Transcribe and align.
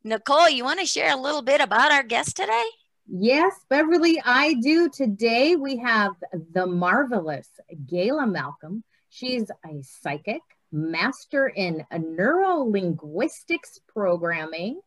Nicole, 0.03 0.49
you 0.49 0.63
want 0.63 0.79
to 0.79 0.87
share 0.87 1.13
a 1.13 1.21
little 1.21 1.43
bit 1.43 1.61
about 1.61 1.91
our 1.91 2.01
guest 2.01 2.35
today? 2.35 2.65
Yes, 3.07 3.53
Beverly, 3.69 4.19
I 4.25 4.55
do. 4.63 4.89
Today 4.89 5.55
we 5.55 5.77
have 5.77 6.13
the 6.53 6.65
marvelous 6.65 7.49
Gayla 7.85 8.27
Malcolm. 8.31 8.83
She's 9.09 9.51
a 9.63 9.83
psychic, 9.83 10.41
master 10.71 11.47
in 11.47 11.85
neuro 11.99 12.57
linguistics 12.57 13.79
programming, 13.87 14.81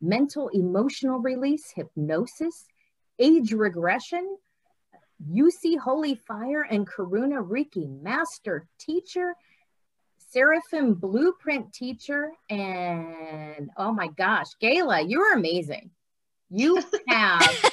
mental 0.00 0.48
emotional 0.48 1.18
release, 1.18 1.72
hypnosis, 1.74 2.66
age 3.18 3.52
regression, 3.52 4.36
Usui 5.30 5.78
Holy 5.78 6.14
Fire, 6.14 6.62
and 6.62 6.88
Karuna 6.88 7.46
Reiki, 7.46 7.88
master 8.02 8.66
teacher, 8.78 9.34
Seraphim 10.30 10.94
blueprint 10.94 11.72
teacher, 11.72 12.32
and 12.48 13.70
oh 13.76 13.92
my 13.92 14.08
gosh, 14.08 14.46
Gayla, 14.62 15.08
you're 15.08 15.34
amazing. 15.34 15.90
You 16.50 16.82
have 17.08 17.70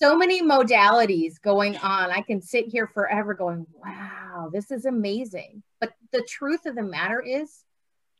so 0.00 0.16
many 0.16 0.42
modalities 0.42 1.40
going 1.40 1.76
on. 1.76 2.10
I 2.10 2.22
can 2.22 2.40
sit 2.40 2.66
here 2.66 2.86
forever 2.86 3.34
going, 3.34 3.66
wow, 3.74 4.48
this 4.52 4.70
is 4.70 4.86
amazing. 4.86 5.62
But 5.80 5.92
the 6.12 6.22
truth 6.22 6.66
of 6.66 6.74
the 6.74 6.82
matter 6.82 7.20
is, 7.20 7.64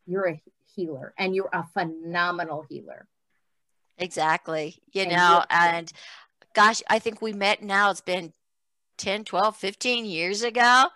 you're 0.06 0.28
a 0.28 0.42
healer 0.74 1.14
and 1.18 1.34
you're 1.34 1.50
a 1.52 1.64
phenomenal 1.72 2.64
healer. 2.68 3.06
Exactly. 3.98 4.76
You 4.92 5.02
and 5.02 5.12
know, 5.12 5.44
and 5.50 5.92
gosh, 6.54 6.82
I 6.88 6.98
think 6.98 7.22
we 7.22 7.32
met 7.32 7.62
now, 7.62 7.90
it's 7.90 8.00
been 8.00 8.32
10, 8.98 9.24
12, 9.24 9.56
15 9.56 10.04
years 10.04 10.42
ago. 10.42 10.86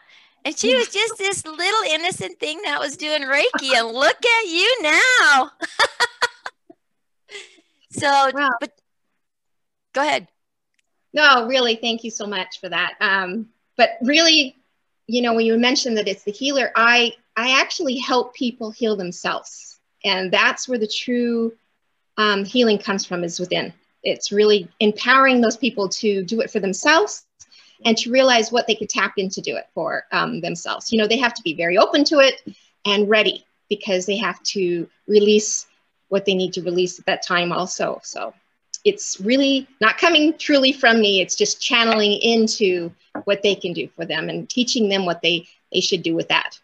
And 0.45 0.59
she 0.59 0.75
was 0.77 0.89
just 0.89 1.17
this 1.17 1.47
little 1.47 1.83
innocent 1.91 2.39
thing 2.39 2.61
that 2.65 2.79
was 2.79 2.99
doing 2.99 3.23
Reiki. 3.23 3.75
And 3.75 3.89
look 3.89 4.17
at 4.27 4.47
you 4.47 4.83
now. 4.83 5.51
so, 7.91 8.31
wow. 8.35 8.51
but 8.61 8.73
go 9.95 10.03
ahead. 10.03 10.29
No, 11.15 11.47
really, 11.47 11.77
thank 11.77 12.03
you 12.03 12.11
so 12.11 12.27
much 12.27 12.61
for 12.61 12.69
that. 12.69 12.95
Um, 13.01 13.49
but 13.77 13.91
really, 14.03 14.57
you 15.07 15.23
know, 15.23 15.33
when 15.33 15.47
you 15.47 15.57
mentioned 15.57 15.97
that 15.97 16.09
it's 16.09 16.25
the 16.25 16.33
healer, 16.33 16.73
I 16.75 17.13
I 17.37 17.61
actually 17.61 17.97
help 17.99 18.35
people 18.35 18.73
heal 18.73 18.97
themselves, 18.97 19.79
and 20.05 20.31
that's 20.33 20.69
where 20.69 20.79
the 20.79 20.89
true 20.89 21.53
um, 22.19 22.45
healing 22.45 22.79
comes 22.79 23.07
from 23.07 23.23
is 23.23 23.39
within. 23.39 23.73
It's 24.03 24.33
really 24.33 24.69
empowering 24.81 25.41
those 25.41 25.57
people 25.57 25.89
to 25.91 26.25
do 26.25 26.41
it 26.41 26.51
for 26.51 26.61
themselves 26.61 27.25
and 27.85 27.97
to 27.99 28.11
realize 28.11 28.51
what 28.53 28.67
they 28.67 28.75
could 28.75 28.89
tap 28.89 29.15
into 29.17 29.41
do 29.41 29.57
it 29.57 29.69
for 29.73 30.05
um, 30.13 30.41
themselves. 30.41 30.93
You 30.93 30.99
know, 30.99 31.07
they 31.07 31.19
have 31.19 31.35
to 31.35 31.43
be 31.43 31.55
very 31.55 31.79
open 31.79 32.05
to 32.05 32.19
it 32.19 32.43
and 32.85 33.09
ready 33.09 33.47
because 33.69 34.05
they 34.05 34.17
have 34.17 34.43
to 34.43 34.89
release 35.07 35.67
what 36.09 36.25
they 36.25 36.35
need 36.35 36.53
to 36.55 36.63
release 36.63 36.99
at 36.99 37.07
that 37.07 37.23
time 37.23 37.53
also. 37.53 38.01
So 38.03 38.35
it's 38.85 39.21
really 39.21 39.67
not 39.81 39.99
coming 39.99 40.37
truly 40.39 40.73
from 40.73 41.01
me. 41.01 41.21
It's 41.21 41.37
just 41.37 41.61
channeling 41.61 42.13
into 42.21 42.93
what 43.25 43.43
they 43.43 43.55
can 43.55 43.73
do 43.73 43.89
for 43.89 44.05
them 44.05 44.29
and 44.29 44.49
teaching 44.49 44.89
them 44.89 45.07
what 45.07 45.23
they, 45.23 45.49
they 45.73 45.81
should 45.81 46.03
do 46.03 46.15
with 46.15 46.29
that. 46.29 46.59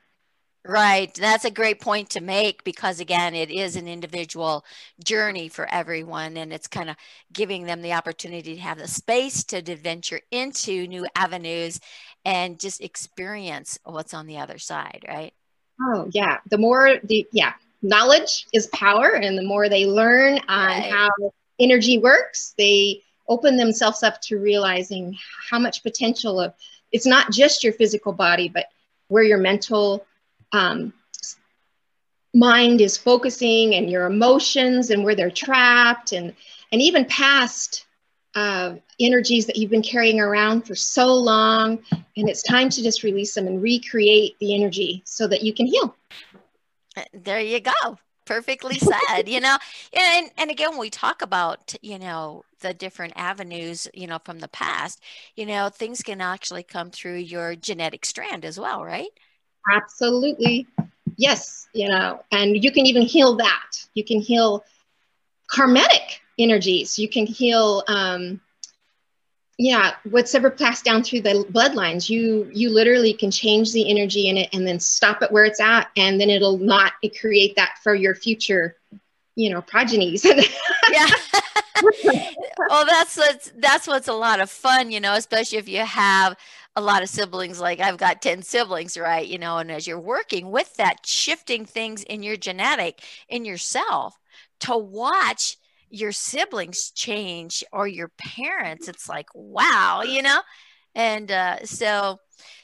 Right. 0.62 1.12
That's 1.14 1.46
a 1.46 1.50
great 1.50 1.80
point 1.80 2.10
to 2.10 2.20
make 2.20 2.64
because, 2.64 3.00
again, 3.00 3.34
it 3.34 3.50
is 3.50 3.76
an 3.76 3.88
individual 3.88 4.62
journey 5.02 5.48
for 5.48 5.66
everyone. 5.72 6.36
And 6.36 6.52
it's 6.52 6.66
kind 6.66 6.90
of 6.90 6.96
giving 7.32 7.64
them 7.64 7.80
the 7.80 7.94
opportunity 7.94 8.56
to 8.56 8.60
have 8.60 8.76
the 8.76 8.86
space 8.86 9.42
to 9.44 9.62
venture 9.76 10.20
into 10.30 10.86
new 10.86 11.06
avenues 11.16 11.80
and 12.26 12.60
just 12.60 12.82
experience 12.82 13.78
what's 13.84 14.12
on 14.12 14.26
the 14.26 14.36
other 14.36 14.58
side. 14.58 15.06
Right. 15.08 15.32
Oh, 15.80 16.10
yeah. 16.12 16.38
The 16.50 16.58
more 16.58 16.96
the, 17.04 17.26
yeah, 17.32 17.54
knowledge 17.80 18.46
is 18.52 18.66
power. 18.66 19.14
And 19.14 19.38
the 19.38 19.42
more 19.42 19.70
they 19.70 19.86
learn 19.86 20.40
on 20.46 20.66
right. 20.66 20.92
how 20.92 21.08
energy 21.60 21.98
works, 21.98 22.54
they 22.58 23.02
open 23.28 23.56
themselves 23.56 24.02
up 24.02 24.20
to 24.22 24.38
realizing 24.38 25.16
how 25.48 25.58
much 25.58 25.82
potential 25.82 26.40
of 26.40 26.54
it's 26.92 27.06
not 27.06 27.30
just 27.30 27.62
your 27.62 27.72
physical 27.72 28.12
body, 28.12 28.48
but 28.48 28.66
where 29.08 29.22
your 29.22 29.38
mental 29.38 30.04
um, 30.52 30.92
mind 32.34 32.80
is 32.80 32.96
focusing 32.96 33.74
and 33.74 33.90
your 33.90 34.06
emotions 34.06 34.90
and 34.90 35.04
where 35.04 35.14
they're 35.14 35.30
trapped 35.30 36.12
and 36.12 36.34
and 36.72 36.80
even 36.80 37.04
past 37.04 37.86
uh, 38.34 38.74
energies 39.00 39.46
that 39.46 39.56
you've 39.56 39.70
been 39.70 39.82
carrying 39.82 40.20
around 40.20 40.62
for 40.62 40.76
so 40.76 41.12
long. 41.12 41.80
And 42.16 42.28
it's 42.28 42.44
time 42.44 42.68
to 42.70 42.82
just 42.82 43.02
release 43.02 43.34
them 43.34 43.48
and 43.48 43.60
recreate 43.60 44.38
the 44.38 44.54
energy 44.54 45.02
so 45.04 45.26
that 45.26 45.42
you 45.42 45.52
can 45.52 45.66
heal. 45.66 45.96
There 47.12 47.40
you 47.40 47.58
go 47.60 47.98
perfectly 48.30 48.78
said 48.78 49.28
you 49.28 49.40
know? 49.40 49.56
And 49.92 50.30
and 50.38 50.50
again 50.50 50.78
we 50.78 50.88
talk 50.90 51.20
about 51.22 51.74
you 51.82 51.98
know 51.98 52.44
the 52.60 52.72
different 52.72 53.14
avenues 53.16 53.88
you 53.92 54.06
know 54.06 54.18
from 54.24 54.38
the 54.38 54.48
past 54.48 55.02
you 55.34 55.46
know 55.46 55.68
things 55.68 56.02
can 56.02 56.20
actually 56.20 56.62
come 56.62 56.90
through 56.90 57.16
your 57.16 57.56
genetic 57.56 58.04
strand 58.04 58.44
as 58.44 58.58
well 58.60 58.84
right? 58.84 59.10
Absolutely. 59.72 60.66
Yes 61.16 61.66
you 61.74 61.88
know 61.88 62.22
and 62.30 62.62
you 62.62 62.70
can 62.70 62.86
even 62.86 63.02
heal 63.02 63.36
that. 63.36 63.70
You 63.94 64.04
can 64.04 64.20
heal 64.20 64.64
karmatic 65.52 66.20
energies. 66.38 66.98
You 66.98 67.08
can 67.08 67.26
heal 67.26 67.82
um 67.88 68.40
yeah 69.60 69.92
what's 70.08 70.34
ever 70.34 70.50
passed 70.50 70.84
down 70.84 71.02
through 71.02 71.20
the 71.20 71.44
bloodlines 71.52 72.08
you 72.08 72.50
you 72.52 72.70
literally 72.70 73.12
can 73.12 73.30
change 73.30 73.72
the 73.72 73.90
energy 73.90 74.28
in 74.28 74.38
it 74.38 74.48
and 74.54 74.66
then 74.66 74.80
stop 74.80 75.22
it 75.22 75.30
where 75.30 75.44
it's 75.44 75.60
at 75.60 75.88
and 75.96 76.18
then 76.18 76.30
it'll 76.30 76.56
not 76.56 76.92
create 77.20 77.54
that 77.56 77.74
for 77.82 77.94
your 77.94 78.14
future 78.14 78.76
you 79.36 79.50
know 79.50 79.62
progenies. 79.62 80.24
Yeah. 80.90 81.06
Well 82.68 82.84
that's 82.84 83.16
what's 83.16 83.52
that's 83.56 83.86
what's 83.86 84.08
a 84.08 84.12
lot 84.12 84.40
of 84.40 84.50
fun 84.50 84.90
you 84.90 85.00
know 85.00 85.14
especially 85.14 85.56
if 85.56 85.68
you 85.68 85.78
have 85.78 86.36
a 86.76 86.80
lot 86.80 87.02
of 87.02 87.08
siblings 87.08 87.58
like 87.58 87.80
i've 87.80 87.96
got 87.96 88.20
10 88.20 88.42
siblings 88.42 88.98
right 88.98 89.26
you 89.26 89.38
know 89.38 89.56
and 89.56 89.72
as 89.72 89.86
you're 89.86 89.98
working 89.98 90.50
with 90.50 90.76
that 90.76 91.06
shifting 91.06 91.64
things 91.64 92.02
in 92.02 92.22
your 92.22 92.36
genetic 92.36 93.02
in 93.30 93.46
yourself 93.46 94.18
to 94.60 94.76
watch 94.76 95.56
your 95.90 96.12
siblings 96.12 96.90
change 96.92 97.64
or 97.72 97.86
your 97.86 98.10
parents, 98.18 98.88
it's 98.88 99.08
like, 99.08 99.26
wow, 99.34 100.02
you 100.02 100.22
know? 100.22 100.40
And 100.94 101.30
uh, 101.30 101.64
so 101.64 102.18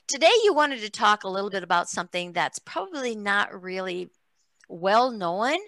today 0.08 0.32
you 0.44 0.54
wanted 0.54 0.80
to 0.80 0.90
talk 0.90 1.24
a 1.24 1.28
little 1.28 1.50
bit 1.50 1.62
about 1.62 1.88
something 1.88 2.32
that's 2.32 2.58
probably 2.60 3.14
not 3.14 3.62
really 3.62 4.10
well 4.68 5.10
known 5.10 5.58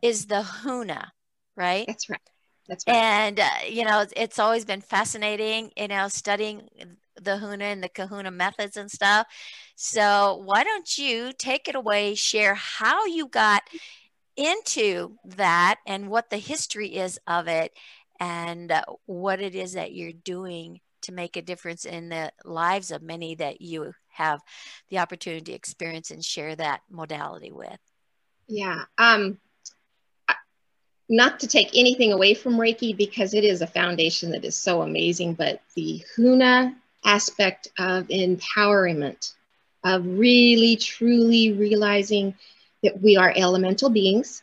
is 0.00 0.26
the 0.26 0.42
Huna, 0.42 1.08
right? 1.56 1.86
That's 1.86 2.08
right. 2.08 2.20
That's 2.68 2.84
right. 2.86 2.96
And, 2.96 3.40
uh, 3.40 3.48
you 3.68 3.84
know, 3.84 4.04
it's 4.16 4.38
always 4.38 4.64
been 4.64 4.80
fascinating, 4.80 5.70
you 5.76 5.88
know, 5.88 6.08
studying 6.08 6.68
the 7.16 7.32
Huna 7.32 7.62
and 7.62 7.82
the 7.82 7.88
Kahuna 7.88 8.30
methods 8.30 8.76
and 8.76 8.90
stuff. 8.90 9.26
So, 9.76 10.42
why 10.44 10.64
don't 10.64 10.98
you 10.98 11.32
take 11.38 11.68
it 11.68 11.74
away, 11.74 12.14
share 12.14 12.54
how 12.54 13.06
you 13.06 13.28
got 13.28 13.62
into 14.36 15.16
that 15.24 15.78
and 15.86 16.08
what 16.08 16.30
the 16.30 16.38
history 16.38 16.96
is 16.96 17.18
of 17.26 17.48
it 17.48 17.72
and 18.20 18.70
uh, 18.70 18.82
what 19.06 19.40
it 19.40 19.54
is 19.54 19.72
that 19.74 19.92
you're 19.92 20.12
doing 20.12 20.80
to 21.02 21.12
make 21.12 21.36
a 21.36 21.42
difference 21.42 21.84
in 21.84 22.08
the 22.08 22.32
lives 22.44 22.90
of 22.90 23.02
many 23.02 23.34
that 23.34 23.60
you 23.60 23.92
have 24.08 24.40
the 24.90 24.98
opportunity 24.98 25.44
to 25.44 25.52
experience 25.52 26.10
and 26.10 26.24
share 26.24 26.54
that 26.54 26.80
modality 26.90 27.50
with. 27.50 27.78
Yeah. 28.48 28.82
Um, 28.98 29.38
not 31.08 31.40
to 31.40 31.46
take 31.46 31.70
anything 31.74 32.12
away 32.12 32.34
from 32.34 32.54
Reiki 32.54 32.96
because 32.96 33.34
it 33.34 33.44
is 33.44 33.60
a 33.60 33.66
foundation 33.66 34.30
that 34.30 34.44
is 34.44 34.56
so 34.56 34.82
amazing, 34.82 35.34
but 35.34 35.60
the 35.74 36.02
Huna 36.16 36.74
aspect 37.04 37.68
of 37.78 38.06
empowerment, 38.08 39.32
of 39.84 40.06
really 40.06 40.76
truly 40.76 41.52
realizing 41.52 42.34
that 42.82 43.00
we 43.00 43.16
are 43.16 43.32
elemental 43.34 43.90
beings, 43.90 44.42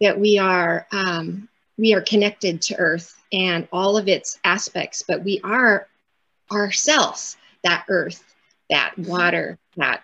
that 0.00 0.18
we 0.18 0.38
are 0.38 0.86
um, 0.92 1.48
we 1.78 1.94
are 1.94 2.02
connected 2.02 2.60
to 2.62 2.76
Earth 2.76 3.20
and 3.32 3.66
all 3.72 3.96
of 3.96 4.08
its 4.08 4.38
aspects, 4.44 5.02
but 5.06 5.24
we 5.24 5.40
are 5.42 5.88
ourselves, 6.50 7.36
that 7.64 7.84
Earth, 7.88 8.22
that 8.68 8.96
water, 8.98 9.58
that 9.76 10.02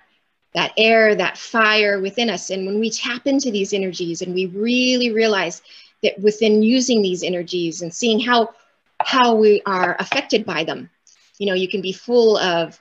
that 0.55 0.73
air, 0.77 1.15
that 1.15 1.37
fire 1.37 2.01
within 2.01 2.31
us. 2.31 2.51
And 2.51 2.67
when 2.67 2.81
we 2.81 2.91
tap 2.91 3.27
into 3.27 3.51
these 3.51 3.73
energies 3.73 4.23
and 4.23 4.35
we 4.35 4.47
really 4.47 5.13
realize 5.13 5.63
that 6.03 6.19
within 6.21 6.63
using 6.63 7.03
these 7.03 7.23
energies 7.23 7.83
and 7.83 7.93
seeing 7.93 8.19
how 8.21 8.55
how 9.01 9.35
we 9.35 9.63
are 9.67 9.97
affected 10.01 10.45
by 10.45 10.65
them, 10.65 10.91
you 11.39 11.47
know, 11.47 11.55
you 11.55 11.69
can 11.69 11.81
be 11.81 11.93
full 11.93 12.39
of 12.39 12.81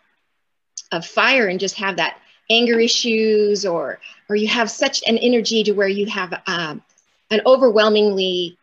of 0.91 1.05
fire 1.05 1.47
and 1.47 1.59
just 1.59 1.75
have 1.75 1.97
that 1.97 2.19
anger 2.49 2.79
issues 2.79 3.65
or 3.65 3.99
or 4.29 4.35
you 4.35 4.47
have 4.47 4.69
such 4.69 5.01
an 5.07 5.17
energy 5.17 5.63
to 5.63 5.71
where 5.73 5.87
you 5.87 6.05
have 6.05 6.33
um, 6.47 6.81
an 7.31 7.41
overwhelmingly 7.45 8.57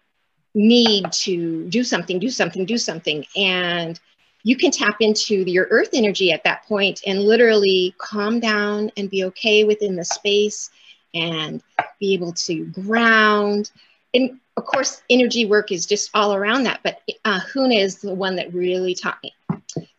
need 0.55 1.11
to 1.13 1.69
do 1.69 1.83
something 1.83 2.19
do 2.19 2.31
something 2.31 2.65
do 2.65 2.79
something 2.79 3.25
and 3.37 4.01
you 4.45 4.57
can 4.57 4.71
tap 4.71 4.97
into 5.01 5.37
your 5.51 5.67
earth 5.71 5.91
energy 5.95 6.31
at 6.31 6.45
that 6.45 6.65
point 6.65 7.01
and 7.07 7.21
literally 7.21 7.95
calm 7.99 8.39
down 8.39 8.91
and 8.97 9.11
be 9.11 9.25
okay 9.25 9.65
within 9.65 9.97
the 9.97 10.05
space 10.05 10.71
and 11.15 11.63
be 11.99 12.13
able 12.13 12.33
to 12.33 12.67
ground. 12.67 13.71
And 14.13 14.39
of 14.57 14.65
course, 14.67 15.03
energy 15.09 15.47
work 15.47 15.73
is 15.73 15.87
just 15.87 16.11
all 16.15 16.35
around 16.35 16.65
that, 16.65 16.81
but 16.85 17.01
uh, 17.25 17.41
Huna 17.41 17.81
is 17.81 18.01
the 18.01 18.15
one 18.15 18.37
that 18.37 18.53
really 18.53 18.95
taught 18.95 19.19
me. 19.23 19.35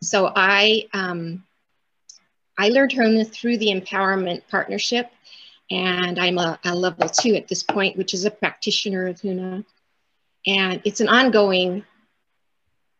So 0.00 0.32
I, 0.34 0.86
um, 0.94 1.42
I 2.58 2.68
learned 2.70 2.92
Huna 2.92 3.30
through 3.30 3.58
the 3.58 3.68
Empowerment 3.68 4.42
Partnership, 4.50 5.10
and 5.70 6.18
I'm 6.18 6.38
a, 6.38 6.58
a 6.64 6.74
level 6.74 7.08
two 7.08 7.34
at 7.34 7.48
this 7.48 7.62
point, 7.62 7.96
which 7.96 8.14
is 8.14 8.24
a 8.24 8.30
practitioner 8.30 9.06
of 9.06 9.20
Huna. 9.20 9.64
And 10.46 10.80
it's 10.84 11.00
an 11.00 11.08
ongoing 11.08 11.84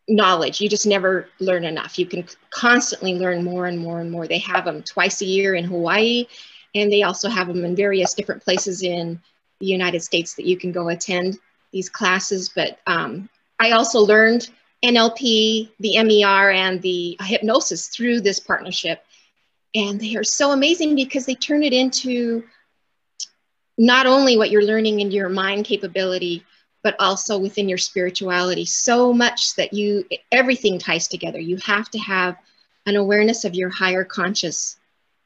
knowledge. 0.08 0.60
You 0.60 0.68
just 0.68 0.86
never 0.86 1.28
learn 1.40 1.64
enough. 1.64 1.98
You 1.98 2.06
can 2.06 2.26
constantly 2.50 3.14
learn 3.14 3.44
more 3.44 3.66
and 3.66 3.78
more 3.78 4.00
and 4.00 4.10
more. 4.10 4.26
They 4.26 4.38
have 4.38 4.64
them 4.64 4.82
twice 4.82 5.20
a 5.22 5.26
year 5.26 5.54
in 5.54 5.64
Hawaii, 5.64 6.26
and 6.74 6.92
they 6.92 7.02
also 7.02 7.28
have 7.28 7.48
them 7.48 7.64
in 7.64 7.74
various 7.74 8.14
different 8.14 8.44
places 8.44 8.82
in 8.82 9.20
the 9.60 9.66
United 9.66 10.02
States 10.02 10.34
that 10.34 10.46
you 10.46 10.56
can 10.56 10.72
go 10.72 10.88
attend 10.88 11.38
these 11.72 11.88
classes. 11.88 12.50
But 12.54 12.78
um, 12.86 13.28
I 13.58 13.72
also 13.72 14.00
learned 14.00 14.50
NLP, 14.84 15.70
the 15.80 16.02
MER, 16.02 16.50
and 16.50 16.82
the 16.82 17.16
hypnosis 17.20 17.88
through 17.88 18.20
this 18.20 18.38
partnership. 18.38 19.02
And 19.76 20.00
they 20.00 20.16
are 20.16 20.24
so 20.24 20.50
amazing 20.50 20.96
because 20.96 21.26
they 21.26 21.34
turn 21.34 21.62
it 21.62 21.72
into 21.72 22.44
not 23.78 24.06
only 24.06 24.36
what 24.36 24.50
you're 24.50 24.64
learning 24.64 25.00
in 25.00 25.10
your 25.10 25.28
mind 25.28 25.66
capability, 25.66 26.44
but 26.82 26.96
also 26.98 27.38
within 27.38 27.68
your 27.68 27.78
spirituality 27.78 28.64
so 28.64 29.12
much 29.12 29.54
that 29.56 29.72
you 29.72 30.06
everything 30.32 30.78
ties 30.78 31.08
together. 31.08 31.38
You 31.38 31.58
have 31.58 31.90
to 31.90 31.98
have 31.98 32.36
an 32.86 32.96
awareness 32.96 33.44
of 33.44 33.54
your 33.54 33.68
higher 33.68 34.04
conscious 34.04 34.76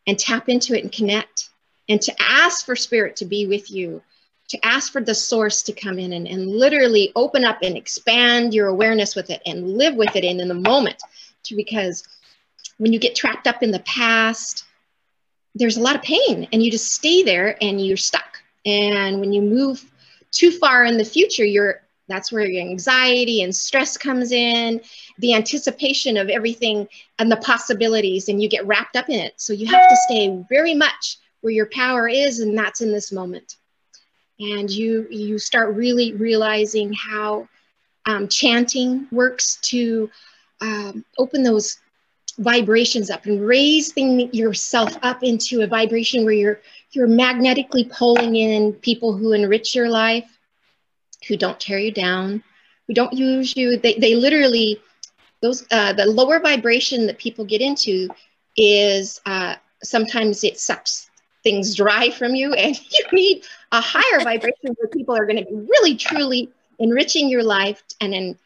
and 0.07 0.19
tap 0.19 0.49
into 0.49 0.77
it 0.77 0.83
and 0.83 0.93
connect 0.93 1.51
and 1.89 2.01
to 2.03 2.15
ask 2.21 2.67
for 2.67 2.75
spirit 2.75 3.17
to 3.17 3.25
be 3.25 3.47
with 3.47 3.71
you 3.71 4.03
to 4.51 4.67
ask 4.67 4.93
for 4.93 5.01
the 5.01 5.15
source 5.15 5.63
to 5.63 5.73
come 5.73 5.97
in 5.97 6.13
and, 6.13 6.27
and 6.27 6.49
literally 6.49 7.13
open 7.15 7.45
up 7.45 7.59
and 7.63 7.77
expand 7.77 8.53
your 8.53 8.67
awareness 8.67 9.15
with 9.15 9.31
it 9.31 9.41
and 9.47 9.77
live 9.79 9.95
with 9.95 10.17
it 10.17 10.25
in, 10.25 10.41
in 10.41 10.49
the 10.49 10.55
moment. 10.55 11.01
To, 11.45 11.55
because 11.55 12.03
when 12.81 12.93
you 12.93 12.99
get 12.99 13.15
trapped 13.15 13.47
up 13.47 13.63
in 13.63 13.71
the 13.71 13.81
past 13.81 14.65
there's 15.55 15.77
a 15.77 15.83
lot 15.83 15.97
of 15.97 16.03
pain 16.03 16.49
and 16.53 16.63
you 16.63 16.71
just 16.71 16.93
stay 16.93 17.23
there 17.23 17.57
and 17.61 17.85
you're 17.85 17.97
stuck 17.97 18.43
and 18.67 19.21
when 19.21 19.33
you 19.33 19.43
move 19.43 19.85
too 20.31 20.51
far 20.51 20.85
in 20.85 20.97
the 20.99 21.05
future, 21.05 21.45
you're 21.45 21.83
that's 22.09 22.33
where 22.33 22.45
your 22.45 22.63
anxiety 22.63 23.43
and 23.43 23.55
stress 23.55 23.97
comes 23.97 24.33
in, 24.33 24.81
the 25.19 25.33
anticipation 25.33 26.17
of 26.17 26.29
everything 26.29 26.89
and 27.21 27.31
the 27.31 27.37
possibilities, 27.37 28.29
and 28.29 28.43
you 28.43 28.49
get 28.49 28.67
wrapped 28.67 28.97
up 28.97 29.09
in 29.09 29.21
it. 29.21 29.35
So 29.37 29.53
you 29.53 29.67
have 29.67 29.89
to 29.89 29.97
stay 30.09 30.45
very 30.49 30.75
much 30.75 31.19
where 31.41 31.53
your 31.53 31.67
power 31.67 32.09
is, 32.09 32.41
and 32.41 32.59
that's 32.59 32.81
in 32.81 32.93
this 32.93 33.13
moment. 33.13 33.57
And 34.41 34.71
you 34.71 35.07
you 35.11 35.39
start 35.39 35.75
really 35.75 36.13
realizing 36.15 36.93
how 36.93 37.49
um, 38.07 38.27
chanting 38.29 39.07
works 39.13 39.59
to 39.63 40.11
um, 40.61 41.05
open 41.19 41.43
those 41.43 41.79
vibrations 42.41 43.11
up 43.11 43.27
and 43.27 43.47
raising 43.47 44.33
yourself 44.35 44.97
up 45.03 45.23
into 45.23 45.61
a 45.61 45.67
vibration 45.67 46.25
where 46.25 46.35
you're 46.35 46.61
you're 46.93 47.07
magnetically 47.07 47.85
pulling 47.85 48.35
in 48.35 48.73
people 48.73 49.17
who 49.17 49.33
enrich 49.33 49.77
your 49.77 49.89
life, 49.89 50.39
who 51.29 51.37
don't 51.37 51.61
tear 51.61 51.79
you 51.79 51.93
down, 51.93 52.43
who 52.89 52.95
don't 52.95 53.13
use 53.13 53.57
you. 53.57 53.77
They, 53.77 53.95
they 53.95 54.17
literally, 54.17 54.81
those 55.41 55.65
uh, 55.71 55.93
the 55.93 56.07
lower 56.07 56.41
vibration 56.41 57.07
that 57.07 57.19
people 57.19 57.45
get 57.45 57.61
into 57.61 58.09
is 58.57 59.21
uh, 59.27 59.55
sometimes 59.85 60.43
it 60.43 60.59
sucks 60.59 61.09
things 61.45 61.75
dry 61.75 62.11
from 62.11 62.35
you 62.35 62.53
and 62.55 62.77
you 62.91 63.05
need 63.13 63.45
a 63.73 63.81
higher 63.81 64.25
vibration 64.25 64.75
where 64.77 64.89
people 64.89 65.17
are 65.17 65.27
going 65.27 65.39
to 65.39 65.45
be 65.45 65.67
really 65.71 65.95
truly 65.95 66.51
enriching 66.79 67.29
your 67.29 67.43
life 67.43 67.83
and 68.01 68.15
in 68.15 68.37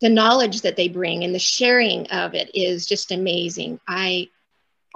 the 0.00 0.08
knowledge 0.08 0.62
that 0.62 0.76
they 0.76 0.88
bring 0.88 1.24
and 1.24 1.34
the 1.34 1.38
sharing 1.38 2.06
of 2.10 2.34
it 2.34 2.50
is 2.54 2.86
just 2.86 3.10
amazing. 3.10 3.80
I 3.88 4.28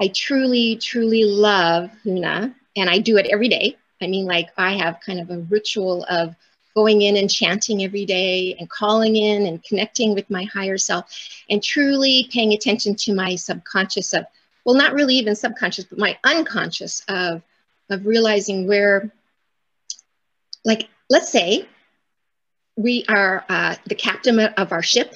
I 0.00 0.08
truly, 0.08 0.76
truly 0.76 1.24
love 1.24 1.90
Huna 2.04 2.54
and 2.76 2.90
I 2.90 2.98
do 2.98 3.18
it 3.18 3.26
every 3.26 3.48
day. 3.48 3.76
I 4.00 4.06
mean, 4.06 4.26
like 4.26 4.48
I 4.56 4.72
have 4.76 5.00
kind 5.04 5.20
of 5.20 5.30
a 5.30 5.38
ritual 5.38 6.04
of 6.08 6.34
going 6.74 7.02
in 7.02 7.16
and 7.16 7.30
chanting 7.30 7.84
every 7.84 8.04
day 8.06 8.56
and 8.58 8.68
calling 8.68 9.16
in 9.16 9.46
and 9.46 9.62
connecting 9.62 10.14
with 10.14 10.28
my 10.30 10.44
higher 10.44 10.78
self 10.78 11.04
and 11.50 11.62
truly 11.62 12.28
paying 12.32 12.52
attention 12.52 12.94
to 12.96 13.14
my 13.14 13.36
subconscious 13.36 14.14
of, 14.14 14.24
well, 14.64 14.74
not 14.74 14.94
really 14.94 15.16
even 15.16 15.36
subconscious, 15.36 15.84
but 15.84 15.98
my 15.98 16.18
unconscious 16.24 17.02
of, 17.08 17.42
of 17.90 18.06
realizing 18.06 18.66
where, 18.66 19.12
like, 20.64 20.88
let's 21.10 21.30
say 21.30 21.68
we 22.76 23.04
are 23.08 23.44
uh, 23.48 23.76
the 23.86 23.94
captain 23.94 24.40
of 24.40 24.72
our 24.72 24.82
ship 24.82 25.14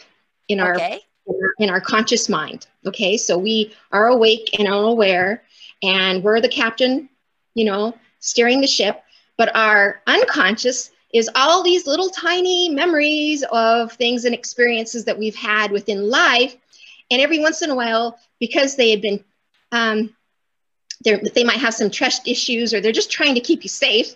in 0.48 0.60
our, 0.60 0.76
okay. 0.76 1.00
in 1.26 1.34
our 1.34 1.54
in 1.58 1.70
our 1.70 1.80
conscious 1.80 2.28
mind. 2.28 2.66
Okay, 2.86 3.16
so 3.16 3.38
we 3.38 3.74
are 3.92 4.06
awake 4.06 4.50
and 4.58 4.68
unaware, 4.68 5.42
and 5.82 6.22
we're 6.22 6.40
the 6.40 6.48
captain 6.48 7.08
you 7.56 7.64
know, 7.64 7.98
steering 8.20 8.60
the 8.60 8.68
ship. 8.68 9.02
But 9.36 9.56
our 9.56 10.00
unconscious 10.06 10.90
is 11.12 11.28
all 11.34 11.64
these 11.64 11.86
little 11.86 12.10
tiny 12.10 12.68
memories 12.68 13.42
of 13.50 13.92
things 13.92 14.24
and 14.24 14.34
experiences 14.34 15.04
that 15.06 15.18
we've 15.18 15.34
had 15.34 15.72
within 15.72 16.08
life. 16.08 16.54
And 17.10 17.20
every 17.20 17.40
once 17.40 17.62
in 17.62 17.70
a 17.70 17.74
while, 17.74 18.18
because 18.38 18.76
they 18.76 18.90
have 18.90 19.02
been, 19.02 19.24
um, 19.72 20.14
they 21.04 21.16
they 21.34 21.44
might 21.44 21.58
have 21.58 21.74
some 21.74 21.90
trust 21.90 22.28
issues 22.28 22.72
or 22.72 22.80
they're 22.80 22.92
just 22.92 23.10
trying 23.10 23.34
to 23.34 23.40
keep 23.40 23.62
you 23.62 23.68
safe, 23.68 24.14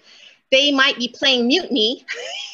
they 0.50 0.70
might 0.70 0.96
be 0.98 1.08
playing 1.08 1.46
mutiny 1.46 2.04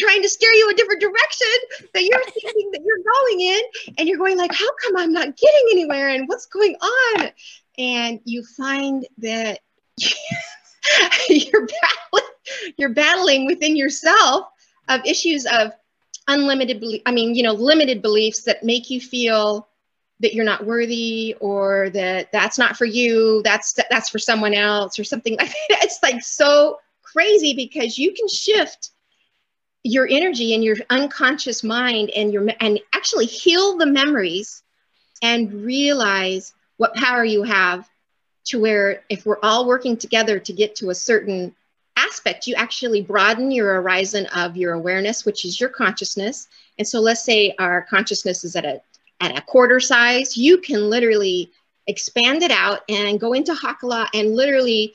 trying 0.00 0.22
to 0.22 0.28
steer 0.28 0.50
you 0.50 0.70
a 0.70 0.74
different 0.74 1.00
direction 1.00 1.48
that 1.94 2.04
you're 2.04 2.24
thinking 2.24 2.70
that 2.72 2.80
you're 2.84 3.04
going 3.04 3.40
in. 3.40 3.60
And 3.98 4.08
you're 4.08 4.18
going 4.18 4.36
like, 4.36 4.52
how 4.52 4.68
come 4.82 4.96
I'm 4.96 5.12
not 5.12 5.36
getting 5.36 5.62
anywhere? 5.70 6.08
And 6.08 6.28
what's 6.28 6.46
going 6.46 6.74
on? 6.76 7.30
and 7.80 8.20
you 8.24 8.44
find 8.44 9.06
that 9.18 9.60
you're 11.28 11.66
battling 11.66 12.30
you're 12.76 12.94
battling 12.94 13.46
within 13.46 13.76
yourself 13.76 14.46
of 14.88 15.00
issues 15.04 15.46
of 15.46 15.72
unlimited 16.28 16.78
belief 16.78 17.02
i 17.06 17.12
mean 17.12 17.34
you 17.34 17.42
know 17.42 17.52
limited 17.52 18.02
beliefs 18.02 18.42
that 18.42 18.62
make 18.62 18.90
you 18.90 19.00
feel 19.00 19.66
that 20.20 20.34
you're 20.34 20.44
not 20.44 20.66
worthy 20.66 21.34
or 21.40 21.90
that 21.90 22.30
that's 22.32 22.58
not 22.58 22.76
for 22.76 22.84
you 22.84 23.40
that's 23.44 23.74
that's 23.90 24.10
for 24.10 24.18
someone 24.18 24.54
else 24.54 24.98
or 24.98 25.04
something 25.04 25.36
like 25.38 25.48
that 25.68 25.84
it's 25.84 26.02
like 26.02 26.22
so 26.22 26.78
crazy 27.02 27.54
because 27.54 27.98
you 27.98 28.12
can 28.12 28.28
shift 28.28 28.90
your 29.82 30.06
energy 30.10 30.54
and 30.54 30.62
your 30.62 30.76
unconscious 30.90 31.64
mind 31.64 32.10
and 32.10 32.32
your 32.32 32.46
and 32.60 32.80
actually 32.94 33.26
heal 33.26 33.78
the 33.78 33.86
memories 33.86 34.62
and 35.22 35.64
realize 35.64 36.54
what 36.76 36.94
power 36.94 37.24
you 37.24 37.42
have 37.42 37.88
to 38.44 38.60
where 38.60 39.02
if 39.08 39.24
we're 39.24 39.38
all 39.42 39.66
working 39.66 39.96
together 39.96 40.38
to 40.38 40.52
get 40.52 40.74
to 40.74 40.90
a 40.90 40.94
certain 40.94 41.54
aspect 41.96 42.46
you 42.46 42.54
actually 42.54 43.02
broaden 43.02 43.50
your 43.50 43.74
horizon 43.74 44.26
of 44.34 44.56
your 44.56 44.74
awareness 44.74 45.24
which 45.24 45.44
is 45.44 45.60
your 45.60 45.70
consciousness. 45.70 46.48
And 46.78 46.86
so 46.86 47.00
let's 47.00 47.24
say 47.24 47.54
our 47.58 47.82
consciousness 47.82 48.44
is 48.44 48.56
at 48.56 48.64
a 48.64 48.80
at 49.20 49.36
a 49.36 49.42
quarter 49.42 49.80
size 49.80 50.36
you 50.36 50.58
can 50.58 50.90
literally 50.90 51.50
expand 51.86 52.42
it 52.42 52.50
out 52.50 52.80
and 52.88 53.18
go 53.18 53.32
into 53.32 53.54
hakalau 53.54 54.06
and 54.14 54.34
literally 54.34 54.94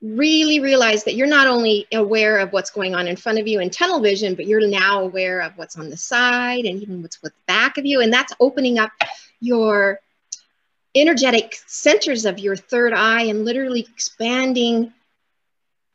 really 0.00 0.60
realize 0.60 1.04
that 1.04 1.14
you're 1.14 1.26
not 1.26 1.46
only 1.46 1.86
aware 1.92 2.38
of 2.38 2.52
what's 2.52 2.70
going 2.70 2.94
on 2.94 3.08
in 3.08 3.16
front 3.16 3.38
of 3.38 3.48
you 3.48 3.60
in 3.60 3.70
tunnel 3.70 4.00
vision, 4.00 4.34
but 4.34 4.46
you're 4.46 4.68
now 4.68 5.02
aware 5.02 5.40
of 5.40 5.52
what's 5.56 5.76
on 5.76 5.90
the 5.90 5.96
side 5.96 6.64
and 6.64 6.80
even 6.80 7.02
what's 7.02 7.20
with 7.22 7.32
the 7.32 7.40
back 7.46 7.78
of 7.78 7.84
you. 7.84 8.00
And 8.00 8.12
that's 8.12 8.32
opening 8.38 8.78
up 8.78 8.92
your 9.40 10.00
energetic 10.94 11.56
centers 11.66 12.24
of 12.24 12.38
your 12.38 12.56
third 12.56 12.92
eye 12.92 13.22
and 13.22 13.44
literally 13.44 13.80
expanding 13.80 14.92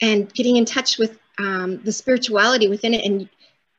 and 0.01 0.33
getting 0.33 0.57
in 0.57 0.65
touch 0.65 0.97
with 0.97 1.17
um, 1.37 1.81
the 1.83 1.91
spirituality 1.91 2.67
within 2.67 2.93
it. 2.93 3.05
And 3.05 3.29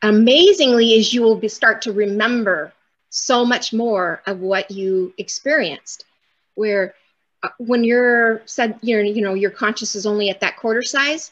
amazingly, 0.03 0.99
as 0.99 1.13
you 1.13 1.23
will 1.23 1.37
be, 1.37 1.49
start 1.49 1.83
to 1.83 1.93
remember 1.93 2.73
so 3.11 3.45
much 3.45 3.73
more 3.73 4.23
of 4.27 4.41
what 4.41 4.71
you 4.71 5.13
experienced, 5.19 6.05
where 6.55 6.95
when 7.59 7.85
you're 7.85 8.43
said 8.47 8.79
you're 8.83 9.03
you 9.03 9.23
know 9.23 9.35
your 9.35 9.51
conscious 9.51 9.95
is 9.95 10.07
only 10.07 10.31
at 10.31 10.41
that 10.41 10.57
quarter 10.57 10.83
size 10.83 11.31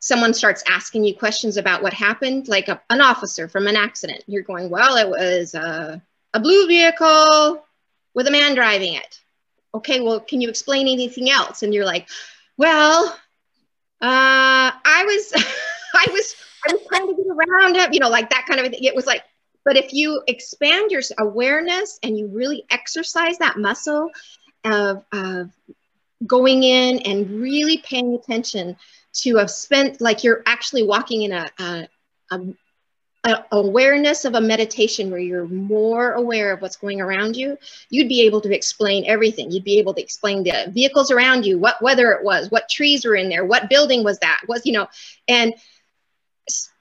someone 0.00 0.32
starts 0.32 0.62
asking 0.68 1.04
you 1.04 1.14
questions 1.14 1.56
about 1.56 1.82
what 1.82 1.92
happened 1.92 2.48
like 2.48 2.68
a, 2.68 2.80
an 2.90 3.00
officer 3.00 3.48
from 3.48 3.66
an 3.66 3.76
accident. 3.76 4.22
You're 4.26 4.42
going 4.42 4.70
well 4.70 4.96
it 4.96 5.08
was 5.08 5.54
a, 5.54 6.00
a 6.34 6.40
blue 6.40 6.66
vehicle 6.66 7.64
with 8.14 8.26
a 8.26 8.30
man 8.30 8.54
driving 8.54 8.94
it. 8.94 9.20
Okay 9.74 10.00
well 10.00 10.20
can 10.20 10.40
you 10.40 10.48
explain 10.48 10.86
anything 10.86 11.30
else? 11.30 11.62
And 11.62 11.74
you're 11.74 11.84
like 11.84 12.08
well 12.56 13.08
uh 14.00 14.70
i 14.84 15.04
was 15.04 15.32
i 15.94 16.06
was 16.12 16.36
i 16.68 16.72
was 16.72 16.82
trying 16.86 17.08
to 17.08 17.14
get 17.14 17.26
around 17.26 17.74
it 17.74 17.92
you 17.92 17.98
know 17.98 18.08
like 18.08 18.30
that 18.30 18.46
kind 18.46 18.60
of 18.60 18.70
thing. 18.70 18.84
It 18.84 18.94
was 18.94 19.06
like 19.06 19.24
but 19.64 19.76
if 19.76 19.92
you 19.92 20.22
expand 20.28 20.90
your 20.90 21.02
awareness 21.18 21.98
and 22.02 22.16
you 22.16 22.28
really 22.28 22.64
exercise 22.70 23.36
that 23.38 23.58
muscle 23.58 24.10
of, 24.64 25.04
of 25.12 25.50
going 26.26 26.62
in 26.62 26.98
and 27.00 27.30
really 27.40 27.78
paying 27.78 28.14
attention 28.14 28.76
to 29.12 29.36
have 29.36 29.50
spent 29.50 30.00
like 30.00 30.24
you're 30.24 30.42
actually 30.46 30.82
walking 30.82 31.22
in 31.22 31.32
a, 31.32 31.50
a, 31.58 31.88
a, 32.30 32.40
a, 33.24 33.44
awareness 33.52 34.24
of 34.24 34.34
a 34.34 34.40
meditation 34.40 35.10
where 35.10 35.20
you're 35.20 35.46
more 35.46 36.12
aware 36.12 36.52
of 36.52 36.60
what's 36.60 36.76
going 36.76 37.00
around 37.00 37.36
you 37.36 37.56
you'd 37.90 38.08
be 38.08 38.22
able 38.22 38.40
to 38.40 38.54
explain 38.54 39.04
everything. 39.06 39.50
You'd 39.50 39.64
be 39.64 39.78
able 39.78 39.94
to 39.94 40.02
explain 40.02 40.44
the 40.44 40.70
vehicles 40.72 41.10
around 41.10 41.46
you 41.46 41.58
what 41.58 41.80
weather 41.82 42.12
it 42.12 42.24
was 42.24 42.50
what 42.50 42.68
trees 42.68 43.04
were 43.04 43.16
in 43.16 43.28
there 43.28 43.44
what 43.44 43.70
building 43.70 44.04
was 44.04 44.18
that 44.20 44.40
was 44.48 44.66
you 44.66 44.72
know 44.72 44.88
and 45.26 45.54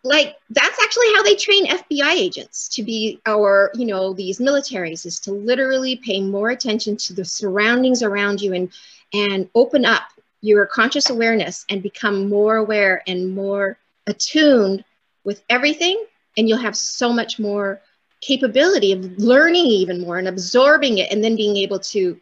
like 0.07 0.37
that's 0.49 0.79
actually 0.81 1.13
how 1.15 1.23
they 1.23 1.35
train 1.35 1.67
FBI 1.67 2.11
agents 2.13 2.69
to 2.69 2.83
be 2.83 3.19
our, 3.25 3.71
you 3.75 3.85
know, 3.85 4.13
these 4.13 4.39
militaries 4.39 5.05
is 5.05 5.19
to 5.21 5.31
literally 5.31 5.97
pay 5.97 6.21
more 6.21 6.49
attention 6.49 6.97
to 6.97 7.13
the 7.13 7.25
surroundings 7.25 8.01
around 8.01 8.41
you 8.41 8.53
and 8.53 8.71
and 9.13 9.49
open 9.55 9.85
up 9.85 10.03
your 10.41 10.65
conscious 10.65 11.09
awareness 11.09 11.65
and 11.69 11.81
become 11.81 12.29
more 12.29 12.57
aware 12.57 13.01
and 13.07 13.33
more 13.33 13.77
attuned 14.05 14.83
with 15.23 15.43
everything 15.49 16.03
and 16.37 16.47
you'll 16.47 16.57
have 16.57 16.77
so 16.77 17.11
much 17.11 17.39
more 17.39 17.81
capability 18.21 18.91
of 18.91 19.17
learning 19.17 19.65
even 19.65 20.01
more 20.01 20.17
and 20.17 20.27
absorbing 20.27 20.99
it 20.99 21.11
and 21.11 21.23
then 21.23 21.35
being 21.35 21.57
able 21.57 21.79
to 21.79 22.19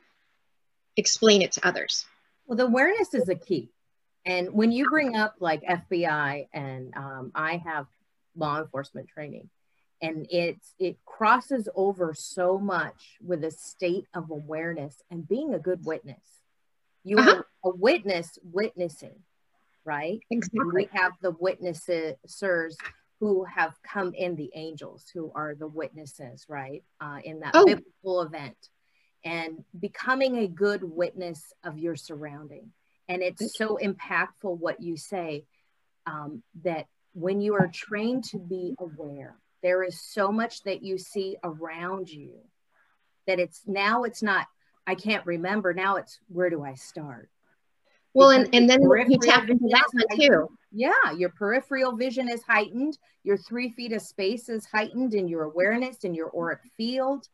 explain 0.98 1.42
it 1.42 1.52
to 1.52 1.68
others. 1.68 2.06
Well, 2.48 2.58
the 2.58 2.66
awareness 2.66 3.14
is 3.14 3.26
the 3.26 3.36
key 3.36 3.70
and 4.26 4.52
when 4.54 4.72
you 4.72 4.90
bring 4.90 5.16
up 5.16 5.36
like 5.40 5.62
FBI, 5.64 6.48
and 6.52 6.94
um, 6.96 7.32
I 7.36 7.58
have 7.58 7.86
law 8.36 8.60
enforcement 8.60 9.08
training, 9.08 9.50
and 10.02 10.26
it's 10.30 10.74
it 10.80 10.98
crosses 11.06 11.70
over 11.76 12.14
so 12.14 12.58
much 12.58 13.18
with 13.24 13.44
a 13.44 13.52
state 13.52 14.06
of 14.14 14.32
awareness 14.32 15.02
and 15.12 15.28
being 15.28 15.54
a 15.54 15.60
good 15.60 15.86
witness. 15.86 16.42
You 17.04 17.20
uh-huh. 17.20 17.36
are 17.64 17.72
a 17.72 17.76
witness 17.76 18.40
witnessing, 18.44 19.20
right? 19.86 20.20
Exactly. 20.32 20.60
And 20.60 20.74
we 20.74 20.90
have 20.94 21.14
the 21.22 21.36
witnesses 21.40 22.16
who 23.20 23.44
have 23.46 23.76
come 23.84 24.14
in, 24.16 24.36
the 24.36 24.52
angels 24.56 25.06
who 25.14 25.32
are 25.36 25.54
the 25.54 25.68
witnesses, 25.68 26.46
right? 26.50 26.84
Uh, 27.00 27.20
in 27.24 27.42
that 27.42 27.52
oh. 27.54 27.66
biblical 27.66 28.22
event, 28.24 28.58
and 29.24 29.64
becoming 29.80 30.40
a 30.40 30.48
good 30.48 30.84
witness 30.84 31.54
of 31.64 31.78
your 31.78 31.96
surrounding 31.96 32.72
and 33.08 33.22
it's 33.22 33.58
so 33.58 33.78
impactful 33.82 34.58
what 34.60 34.82
you 34.82 34.98
say 34.98 35.46
um, 36.06 36.44
that 36.64 36.88
when 37.14 37.42
you 37.42 37.56
are 37.56 37.68
trained 37.68 38.24
to 38.26 38.40
be 38.40 38.76
aware, 38.80 39.36
there 39.64 39.84
is 39.84 40.02
so 40.02 40.32
much 40.32 40.64
that 40.64 40.84
you 40.84 40.98
see 40.98 41.38
around 41.44 42.10
you 42.10 42.34
that 43.28 43.40
it's 43.40 43.62
now 43.66 44.04
it's 44.04 44.22
not, 44.22 44.48
I 44.86 44.96
can't 44.96 45.26
remember. 45.26 45.74
Now 45.74 45.96
it's 45.96 46.20
where 46.28 46.50
do 46.50 46.64
I 46.64 46.76
start? 46.76 47.30
Well, 48.14 48.30
and, 48.30 48.48
and 48.54 48.70
then 48.70 48.82
you 48.82 49.20
tap 49.20 49.50
into 49.50 49.68
that 49.72 49.86
one 49.92 50.20
too. 50.20 50.48
Yeah, 50.72 51.12
your 51.18 51.30
peripheral 51.30 51.96
vision 51.98 52.30
is 52.30 52.42
heightened, 52.44 52.98
your 53.24 53.38
three 53.38 53.72
feet 53.72 53.92
of 53.92 54.02
space 54.02 54.48
is 54.48 54.66
heightened 54.66 55.14
in 55.14 55.28
your 55.28 55.44
awareness 55.44 56.04
in 56.04 56.14
your 56.14 56.32
auric 56.36 56.62
field. 56.78 57.28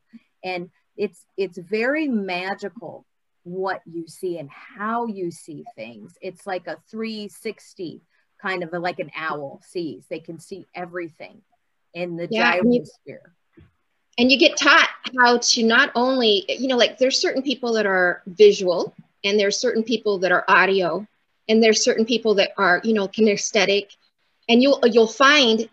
And 0.43 0.69
it's 0.97 1.25
it's 1.37 1.57
very 1.57 2.07
magical 2.07 3.05
what 3.43 3.81
you 3.85 4.07
see 4.07 4.37
and 4.37 4.49
how 4.49 5.07
you 5.07 5.31
see 5.31 5.65
things. 5.75 6.13
It's 6.21 6.45
like 6.45 6.67
a 6.67 6.77
360 6.89 8.01
kind 8.41 8.63
of 8.63 8.73
a, 8.73 8.79
like 8.79 8.99
an 8.99 9.11
owl 9.15 9.61
sees. 9.65 10.05
They 10.09 10.19
can 10.19 10.39
see 10.39 10.65
everything 10.73 11.41
in 11.93 12.15
the 12.15 12.27
yeah, 12.29 12.57
gyrosphere. 12.57 13.31
And 14.17 14.31
you 14.31 14.37
get 14.37 14.57
taught 14.57 14.89
how 15.17 15.37
to 15.37 15.63
not 15.63 15.91
only, 15.95 16.45
you 16.47 16.67
know, 16.67 16.77
like 16.77 16.97
there's 16.97 17.19
certain 17.19 17.41
people 17.41 17.73
that 17.73 17.85
are 17.85 18.21
visual 18.27 18.93
and 19.23 19.39
there's 19.39 19.57
certain 19.57 19.83
people 19.83 20.19
that 20.19 20.31
are 20.31 20.45
audio 20.47 21.07
and 21.47 21.61
there's 21.61 21.83
certain 21.83 22.05
people 22.05 22.35
that 22.35 22.51
are, 22.57 22.81
you 22.83 22.93
know, 22.93 23.07
kinesthetic. 23.07 23.95
And 24.49 24.61
you'll 24.61 24.81
you'll 24.85 25.07
find 25.07 25.69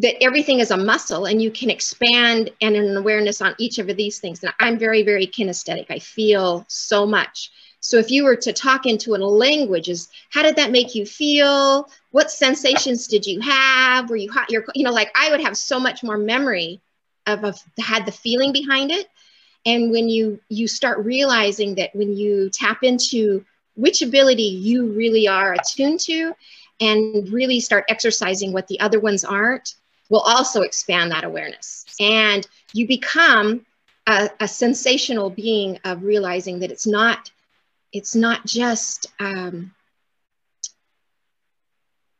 that 0.00 0.22
everything 0.22 0.60
is 0.60 0.70
a 0.70 0.76
muscle 0.76 1.26
and 1.26 1.42
you 1.42 1.50
can 1.50 1.68
expand 1.68 2.50
and 2.62 2.74
an 2.74 2.96
awareness 2.96 3.42
on 3.42 3.54
each 3.58 3.78
of 3.78 3.86
these 3.96 4.18
things. 4.18 4.42
And 4.42 4.52
I'm 4.58 4.78
very, 4.78 5.02
very 5.02 5.26
kinesthetic. 5.26 5.86
I 5.90 5.98
feel 5.98 6.64
so 6.68 7.06
much. 7.06 7.50
So 7.80 7.98
if 7.98 8.10
you 8.10 8.24
were 8.24 8.36
to 8.36 8.52
talk 8.52 8.86
into 8.86 9.14
a 9.14 9.16
language, 9.16 9.90
is 9.90 10.08
how 10.30 10.42
did 10.42 10.56
that 10.56 10.70
make 10.70 10.94
you 10.94 11.04
feel? 11.04 11.86
What 12.12 12.30
sensations 12.30 13.06
did 13.08 13.26
you 13.26 13.40
have? 13.40 14.08
Were 14.08 14.16
you 14.16 14.30
hot? 14.30 14.50
You 14.50 14.84
know, 14.84 14.90
like 14.90 15.10
I 15.14 15.30
would 15.30 15.40
have 15.40 15.56
so 15.56 15.78
much 15.78 16.02
more 16.02 16.16
memory 16.16 16.80
of, 17.26 17.44
of 17.44 17.62
had 17.78 18.06
the 18.06 18.12
feeling 18.12 18.52
behind 18.52 18.90
it. 18.90 19.06
And 19.66 19.90
when 19.90 20.08
you 20.08 20.40
you 20.48 20.66
start 20.66 21.04
realizing 21.04 21.74
that 21.74 21.94
when 21.94 22.16
you 22.16 22.48
tap 22.50 22.82
into 22.82 23.44
which 23.74 24.00
ability 24.00 24.42
you 24.42 24.92
really 24.92 25.28
are 25.28 25.52
attuned 25.54 26.00
to, 26.00 26.34
and 26.80 27.30
really 27.30 27.60
start 27.60 27.84
exercising 27.88 28.52
what 28.52 28.66
the 28.66 28.80
other 28.80 29.00
ones 29.00 29.24
aren't, 29.24 29.74
will 30.10 30.20
also 30.20 30.62
expand 30.62 31.12
that 31.12 31.24
awareness. 31.24 31.86
And 31.98 32.46
you 32.74 32.86
become 32.86 33.64
a, 34.06 34.28
a 34.40 34.48
sensational 34.48 35.30
being 35.30 35.78
of 35.84 36.02
realizing 36.04 36.60
that 36.60 36.70
it's 36.70 36.86
not, 36.86 37.30
it's 37.92 38.14
not 38.14 38.44
just, 38.44 39.06
um, 39.18 39.72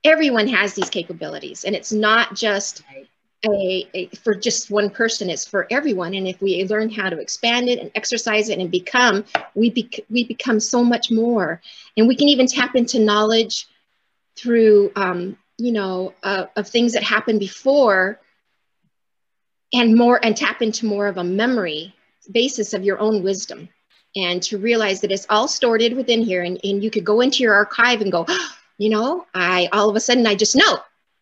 everyone 0.05 0.49
has 0.49 0.75
these 0.75 0.89
capabilities 0.89 1.65
and 1.65 1.77
it's 1.77 1.93
not 1.93 2.35
just 2.35 2.83
a, 3.47 3.87
a, 3.95 4.07
for 4.23 4.35
just 4.35 4.71
one 4.71 4.91
person 4.91 5.31
it's 5.31 5.47
for 5.47 5.67
everyone. 5.71 6.15
And 6.15 6.27
if 6.29 6.41
we 6.41 6.65
learn 6.65 6.91
how 6.91 7.09
to 7.09 7.19
expand 7.19 7.69
it 7.69 7.79
and 7.79 7.91
exercise 7.95 8.49
it 8.49 8.59
and 8.59 8.71
become 8.71 9.25
we 9.55 9.71
bec- 9.71 10.05
we 10.11 10.25
become 10.25 10.61
so 10.61 10.85
much 10.85 11.11
more. 11.11 11.61
And 11.97 12.07
we 12.07 12.17
can 12.17 12.29
even 12.29 12.47
tap 12.47 12.77
into 12.77 12.99
knowledge 12.99 13.67
through 14.37 14.93
um, 14.97 15.37
you 15.61 15.73
know, 15.73 16.15
uh, 16.23 16.47
of 16.57 16.69
things 16.69 16.93
that 16.95 17.03
happened 17.03 17.41
before 17.41 18.21
and 19.73 19.95
more 19.95 20.19
and 20.23 20.37
tap 20.37 20.63
into 20.63 20.87
more 20.87 21.07
of 21.07 21.19
a 21.19 21.25
memory 21.25 21.95
basis 22.31 22.75
of 22.75 22.85
your 22.85 22.99
own 22.99 23.23
wisdom 23.23 23.69
and 24.17 24.43
to 24.43 24.59
realize 24.59 25.01
that 25.01 25.13
it's 25.13 25.27
all 25.31 25.47
stored 25.47 25.83
within 25.93 26.23
here 26.23 26.43
and, 26.43 26.61
and 26.65 26.83
you 26.83 26.91
could 26.91 27.05
go 27.05 27.21
into 27.21 27.43
your 27.43 27.55
archive 27.55 28.01
and 28.01 28.13
go 28.13 28.27
you 28.79 28.89
know, 28.89 29.27
I 29.35 29.69
all 29.73 29.91
of 29.91 29.97
a 29.97 30.01
sudden 30.01 30.27
I 30.27 30.35
just 30.35 30.57
know 30.57 30.79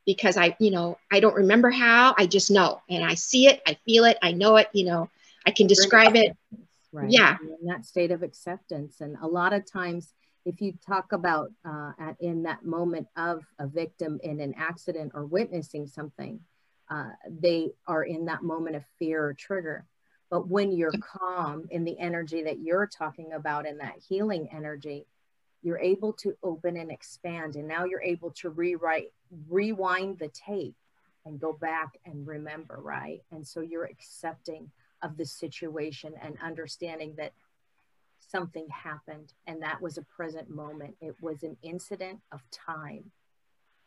because 0.06 0.36
I, 0.36 0.56
you 0.58 0.70
know, 0.70 0.96
I 1.12 1.20
don't 1.20 1.34
remember 1.34 1.70
how, 1.70 2.14
I 2.16 2.26
just 2.26 2.50
know. 2.50 2.80
And 2.88 3.04
I 3.04 3.14
see 3.14 3.46
it, 3.46 3.60
I 3.66 3.76
feel 3.84 4.04
it, 4.04 4.16
I 4.22 4.32
know 4.32 4.56
it, 4.56 4.68
you 4.72 4.86
know, 4.86 5.10
I 5.44 5.50
can 5.50 5.66
describe 5.66 6.16
it. 6.16 6.34
Right. 6.92 7.10
Yeah. 7.10 7.36
In 7.60 7.66
that 7.66 7.84
state 7.84 8.10
of 8.10 8.22
acceptance. 8.22 9.02
And 9.02 9.16
a 9.20 9.26
lot 9.26 9.52
of 9.52 9.70
times, 9.70 10.14
if 10.44 10.60
you 10.60 10.72
talk 10.86 11.12
about 11.12 11.50
uh, 11.64 11.92
at, 11.98 12.16
in 12.20 12.42
that 12.44 12.64
moment 12.64 13.06
of 13.16 13.44
a 13.58 13.66
victim 13.66 14.18
in 14.22 14.40
an 14.40 14.54
accident 14.56 15.12
or 15.14 15.26
witnessing 15.26 15.86
something, 15.86 16.40
uh, 16.90 17.10
they 17.28 17.70
are 17.86 18.04
in 18.04 18.24
that 18.26 18.42
moment 18.42 18.76
of 18.76 18.84
fear 18.98 19.24
or 19.24 19.34
trigger. 19.34 19.84
But 20.30 20.48
when 20.48 20.72
you're 20.72 20.92
calm 21.00 21.66
in 21.70 21.84
the 21.84 21.98
energy 21.98 22.42
that 22.42 22.60
you're 22.60 22.86
talking 22.86 23.32
about, 23.32 23.66
in 23.66 23.78
that 23.78 23.96
healing 24.08 24.48
energy, 24.52 25.06
you're 25.62 25.78
able 25.78 26.12
to 26.14 26.36
open 26.42 26.76
and 26.76 26.90
expand. 26.90 27.56
And 27.56 27.66
now 27.66 27.84
you're 27.84 28.02
able 28.02 28.30
to 28.32 28.50
rewrite, 28.50 29.12
rewind 29.48 30.18
the 30.18 30.28
tape 30.28 30.76
and 31.24 31.40
go 31.40 31.52
back 31.52 31.98
and 32.04 32.26
remember, 32.26 32.78
right? 32.80 33.22
And 33.32 33.46
so 33.46 33.60
you're 33.60 33.84
accepting 33.84 34.70
of 35.02 35.16
the 35.16 35.26
situation 35.26 36.14
and 36.22 36.36
understanding 36.42 37.14
that 37.16 37.32
something 38.30 38.66
happened 38.68 39.32
and 39.46 39.62
that 39.62 39.80
was 39.80 39.98
a 39.98 40.02
present 40.02 40.50
moment. 40.50 40.94
It 41.00 41.14
was 41.20 41.42
an 41.42 41.56
incident 41.62 42.20
of 42.32 42.42
time. 42.50 43.10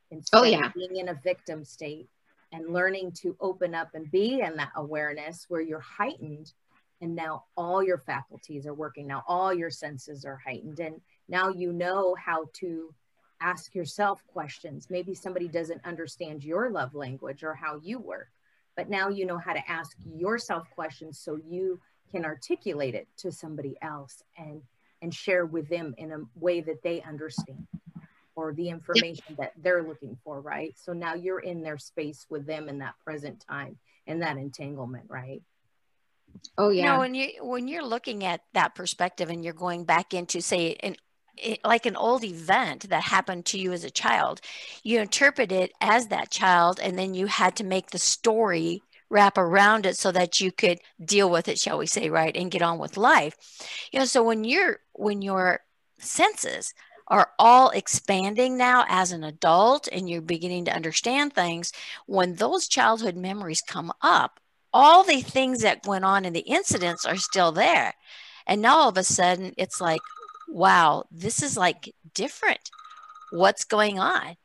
Instead 0.09 0.37
oh, 0.37 0.43
yeah. 0.43 0.71
being 0.75 0.97
in 0.97 1.09
a 1.09 1.19
victim 1.23 1.63
state 1.63 2.09
and 2.51 2.73
learning 2.73 3.13
to 3.13 3.35
open 3.39 3.73
up 3.73 3.89
and 3.93 4.11
be 4.11 4.41
in 4.41 4.57
that 4.57 4.71
awareness 4.75 5.45
where 5.47 5.61
you're 5.61 5.79
heightened 5.79 6.51
and 7.01 7.15
now 7.15 7.45
all 7.57 7.83
your 7.83 7.97
faculties 7.97 8.67
are 8.67 8.73
working. 8.73 9.07
Now 9.07 9.23
all 9.27 9.53
your 9.53 9.71
senses 9.71 10.25
are 10.25 10.37
heightened. 10.37 10.79
And 10.79 11.01
now 11.27 11.49
you 11.49 11.73
know 11.73 12.15
how 12.15 12.47
to 12.55 12.93
ask 13.39 13.73
yourself 13.73 14.23
questions. 14.27 14.87
Maybe 14.89 15.15
somebody 15.15 15.47
doesn't 15.47 15.83
understand 15.85 16.43
your 16.43 16.69
love 16.69 16.93
language 16.93 17.43
or 17.43 17.55
how 17.55 17.79
you 17.81 17.99
work, 17.99 18.29
but 18.75 18.89
now 18.89 19.09
you 19.09 19.25
know 19.25 19.39
how 19.39 19.53
to 19.53 19.71
ask 19.71 19.97
yourself 20.05 20.69
questions 20.71 21.19
so 21.19 21.39
you 21.43 21.79
can 22.11 22.25
articulate 22.25 22.95
it 22.95 23.07
to 23.17 23.31
somebody 23.31 23.77
else 23.81 24.23
and 24.37 24.61
and 25.01 25.13
share 25.13 25.45
with 25.45 25.67
them 25.67 25.95
in 25.97 26.11
a 26.11 26.19
way 26.35 26.61
that 26.61 26.83
they 26.83 27.01
understand 27.01 27.65
or 28.35 28.53
the 28.53 28.69
information 28.69 29.35
that 29.37 29.51
they're 29.57 29.83
looking 29.83 30.17
for 30.23 30.39
right? 30.39 30.75
So 30.77 30.93
now 30.93 31.15
you're 31.15 31.39
in 31.39 31.61
their 31.61 31.77
space 31.77 32.25
with 32.29 32.45
them 32.45 32.69
in 32.69 32.79
that 32.79 32.95
present 33.03 33.43
time 33.47 33.77
and 34.07 34.21
that 34.21 34.37
entanglement 34.37 35.05
right? 35.09 35.41
Oh 36.57 36.69
yeah 36.69 36.83
you 36.83 36.89
know, 36.89 36.99
when 36.99 37.15
you 37.15 37.29
when 37.41 37.67
you're 37.67 37.85
looking 37.85 38.23
at 38.23 38.41
that 38.53 38.75
perspective 38.75 39.29
and 39.29 39.43
you're 39.43 39.53
going 39.53 39.83
back 39.83 40.13
into 40.13 40.41
say 40.41 40.75
an 40.81 40.95
like 41.63 41.85
an 41.85 41.95
old 41.95 42.23
event 42.23 42.89
that 42.89 43.03
happened 43.03 43.45
to 43.45 43.57
you 43.57 43.71
as 43.71 43.83
a 43.83 43.89
child 43.89 44.41
you 44.83 44.99
interpret 44.99 45.51
it 45.51 45.71
as 45.79 46.07
that 46.07 46.29
child 46.29 46.79
and 46.79 46.99
then 46.99 47.13
you 47.13 47.25
had 47.25 47.55
to 47.55 47.63
make 47.63 47.89
the 47.91 47.97
story 47.97 48.83
wrap 49.11 49.37
around 49.37 49.85
it 49.85 49.97
so 49.97 50.11
that 50.11 50.39
you 50.39 50.51
could 50.51 50.79
deal 51.03 51.29
with 51.29 51.49
it 51.49 51.59
shall 51.59 51.77
we 51.77 51.85
say 51.85 52.09
right 52.09 52.35
and 52.35 52.49
get 52.49 52.61
on 52.61 52.79
with 52.79 52.97
life. 52.97 53.35
You 53.91 53.99
know 53.99 54.05
so 54.05 54.23
when 54.23 54.43
you're 54.43 54.79
when 54.93 55.21
your 55.21 55.59
senses 55.99 56.73
are 57.07 57.31
all 57.37 57.69
expanding 57.71 58.57
now 58.57 58.85
as 58.87 59.11
an 59.11 59.23
adult 59.25 59.89
and 59.91 60.09
you're 60.09 60.21
beginning 60.21 60.63
to 60.65 60.73
understand 60.73 61.33
things 61.33 61.73
when 62.07 62.35
those 62.35 62.69
childhood 62.69 63.17
memories 63.17 63.61
come 63.61 63.91
up 64.01 64.39
all 64.73 65.03
the 65.03 65.21
things 65.21 65.61
that 65.61 65.85
went 65.85 66.05
on 66.05 66.23
in 66.23 66.31
the 66.31 66.39
incidents 66.39 67.05
are 67.05 67.17
still 67.17 67.51
there. 67.51 67.93
And 68.47 68.61
now 68.61 68.77
all 68.77 68.89
of 68.89 68.97
a 68.97 69.03
sudden 69.03 69.53
it's 69.57 69.81
like 69.81 70.01
wow 70.47 71.03
this 71.11 71.43
is 71.43 71.57
like 71.57 71.93
different. 72.13 72.71
What's 73.31 73.65
going 73.65 73.99
on? 73.99 74.37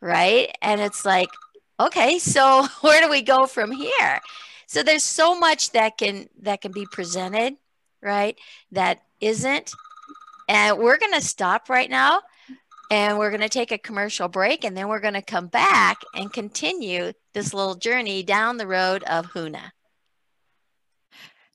Right? 0.00 0.56
And 0.62 0.80
it's 0.80 1.04
like 1.04 1.28
okay 1.78 2.18
so 2.18 2.66
where 2.80 3.00
do 3.00 3.10
we 3.10 3.22
go 3.22 3.46
from 3.46 3.72
here? 3.72 4.20
So 4.66 4.82
there's 4.82 5.04
so 5.04 5.38
much 5.38 5.72
that 5.72 5.98
can 5.98 6.28
that 6.42 6.60
can 6.62 6.72
be 6.72 6.86
presented 6.90 7.56
right 8.02 8.36
that 8.72 9.02
isn't. 9.20 9.72
And 10.48 10.78
we're 10.78 10.98
going 10.98 11.14
to 11.14 11.22
stop 11.22 11.70
right 11.70 11.88
now 11.88 12.20
and 12.90 13.18
we're 13.18 13.30
going 13.30 13.40
to 13.40 13.48
take 13.48 13.72
a 13.72 13.78
commercial 13.78 14.28
break 14.28 14.64
and 14.64 14.76
then 14.76 14.88
we're 14.88 15.00
going 15.00 15.14
to 15.14 15.22
come 15.22 15.46
back 15.46 15.98
and 16.14 16.32
continue 16.32 17.12
this 17.32 17.54
little 17.54 17.74
journey 17.74 18.22
down 18.22 18.56
the 18.56 18.66
road 18.66 19.02
of 19.04 19.26
huna 19.32 19.72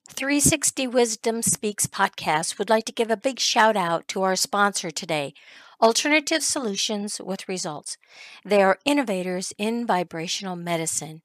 360 0.08 0.88
wisdom 0.88 1.42
speaks 1.42 1.86
podcast 1.86 2.58
would 2.58 2.70
like 2.70 2.86
to 2.86 2.92
give 2.92 3.12
a 3.12 3.18
big 3.18 3.40
shout 3.40 3.78
out 3.78 4.08
to 4.08 4.24
our 4.24 4.36
sponsor 4.36 4.90
today 4.90 5.34
Alternative 5.82 6.44
Solutions 6.44 7.22
with 7.24 7.48
Results. 7.48 7.98
They 8.44 8.62
are 8.62 8.80
innovators 8.84 9.54
in 9.58 9.88
vibrational 9.88 10.58
medicine. 10.58 11.22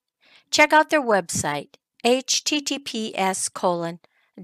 Check 0.50 0.72
out 0.72 0.90
their 0.90 1.02
website, 1.02 1.74
https 2.04 3.52
colon 3.52 3.98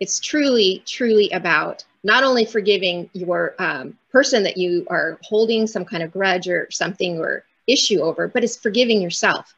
It's 0.00 0.20
truly, 0.20 0.82
truly 0.86 1.30
about 1.30 1.84
not 2.04 2.24
only 2.24 2.44
forgiving 2.44 3.08
your 3.14 3.54
um, 3.58 3.98
person 4.12 4.42
that 4.44 4.56
you 4.56 4.86
are 4.90 5.18
holding 5.22 5.66
some 5.66 5.84
kind 5.84 6.02
of 6.02 6.12
grudge 6.12 6.46
or 6.46 6.70
something 6.70 7.18
or 7.18 7.44
issue 7.68 8.00
over, 8.00 8.28
but 8.28 8.42
it's 8.42 8.56
forgiving 8.56 9.00
yourself. 9.00 9.54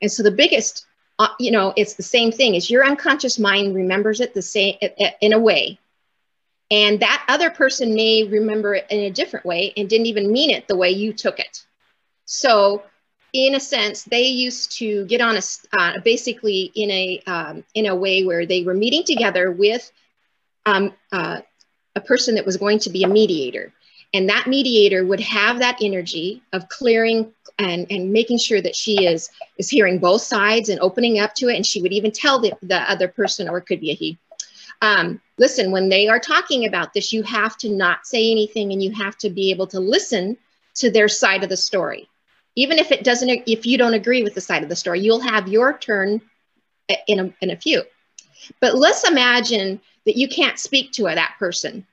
And 0.00 0.10
so 0.10 0.22
the 0.22 0.30
biggest, 0.30 0.86
uh, 1.18 1.28
you 1.38 1.50
know, 1.50 1.72
it's 1.76 1.94
the 1.94 2.02
same 2.02 2.32
thing 2.32 2.54
is 2.54 2.70
your 2.70 2.84
unconscious 2.84 3.38
mind 3.38 3.74
remembers 3.74 4.20
it 4.20 4.34
the 4.34 4.42
same 4.42 4.76
in 5.20 5.32
a 5.32 5.38
way. 5.38 5.78
And 6.70 7.00
that 7.00 7.24
other 7.28 7.50
person 7.50 7.94
may 7.94 8.24
remember 8.24 8.74
it 8.74 8.86
in 8.90 9.00
a 9.00 9.10
different 9.10 9.44
way 9.46 9.72
and 9.76 9.88
didn't 9.88 10.06
even 10.06 10.32
mean 10.32 10.50
it 10.50 10.66
the 10.68 10.76
way 10.76 10.90
you 10.90 11.12
took 11.12 11.38
it. 11.38 11.64
So 12.24 12.82
in 13.32 13.54
a 13.54 13.60
sense, 13.60 14.04
they 14.04 14.24
used 14.24 14.72
to 14.78 15.06
get 15.06 15.20
on 15.20 15.36
a 15.36 15.42
uh, 15.78 16.00
basically 16.00 16.70
in 16.74 16.90
a 16.90 17.22
um, 17.26 17.64
in 17.74 17.86
a 17.86 17.94
way 17.94 18.24
where 18.24 18.46
they 18.46 18.62
were 18.62 18.74
meeting 18.74 19.04
together 19.04 19.50
with 19.50 19.90
um, 20.66 20.92
uh, 21.12 21.40
a 21.94 22.00
person 22.00 22.34
that 22.34 22.46
was 22.46 22.56
going 22.56 22.78
to 22.80 22.90
be 22.90 23.04
a 23.04 23.08
mediator, 23.08 23.72
and 24.12 24.28
that 24.28 24.46
mediator 24.46 25.04
would 25.04 25.20
have 25.20 25.58
that 25.58 25.78
energy 25.82 26.42
of 26.52 26.68
clearing 26.68 27.32
and, 27.58 27.86
and 27.90 28.12
making 28.12 28.38
sure 28.38 28.60
that 28.60 28.76
she 28.76 29.06
is 29.06 29.28
is 29.58 29.68
hearing 29.68 29.98
both 29.98 30.22
sides 30.22 30.68
and 30.68 30.80
opening 30.80 31.18
up 31.18 31.34
to 31.34 31.48
it 31.48 31.56
and 31.56 31.66
she 31.66 31.80
would 31.82 31.92
even 31.92 32.10
tell 32.10 32.38
the, 32.38 32.52
the 32.62 32.78
other 32.90 33.08
person 33.08 33.48
or 33.48 33.58
it 33.58 33.66
could 33.66 33.80
be 33.80 33.90
a 33.90 33.94
he. 33.94 34.18
Um, 34.80 35.20
listen 35.38 35.70
when 35.70 35.88
they 35.88 36.08
are 36.08 36.18
talking 36.18 36.66
about 36.66 36.92
this 36.92 37.12
you 37.12 37.22
have 37.22 37.56
to 37.58 37.68
not 37.68 38.06
say 38.06 38.30
anything 38.30 38.72
and 38.72 38.82
you 38.82 38.90
have 38.92 39.16
to 39.18 39.30
be 39.30 39.50
able 39.50 39.66
to 39.68 39.80
listen 39.80 40.36
to 40.76 40.90
their 40.90 41.08
side 41.08 41.42
of 41.42 41.48
the 41.48 41.56
story. 41.56 42.08
Even 42.56 42.78
if 42.78 42.90
it 42.90 43.04
doesn't 43.04 43.28
if 43.46 43.66
you 43.66 43.78
don't 43.78 43.94
agree 43.94 44.22
with 44.22 44.34
the 44.34 44.40
side 44.40 44.62
of 44.62 44.68
the 44.68 44.76
story 44.76 45.00
you'll 45.00 45.20
have 45.20 45.48
your 45.48 45.76
turn 45.78 46.20
in 47.06 47.20
a, 47.20 47.34
in 47.40 47.50
a 47.50 47.56
few. 47.56 47.82
But 48.60 48.74
let's 48.74 49.08
imagine 49.08 49.80
that 50.04 50.16
you 50.16 50.28
can't 50.28 50.58
speak 50.58 50.92
to 50.92 51.04
that 51.04 51.36
person 51.38 51.86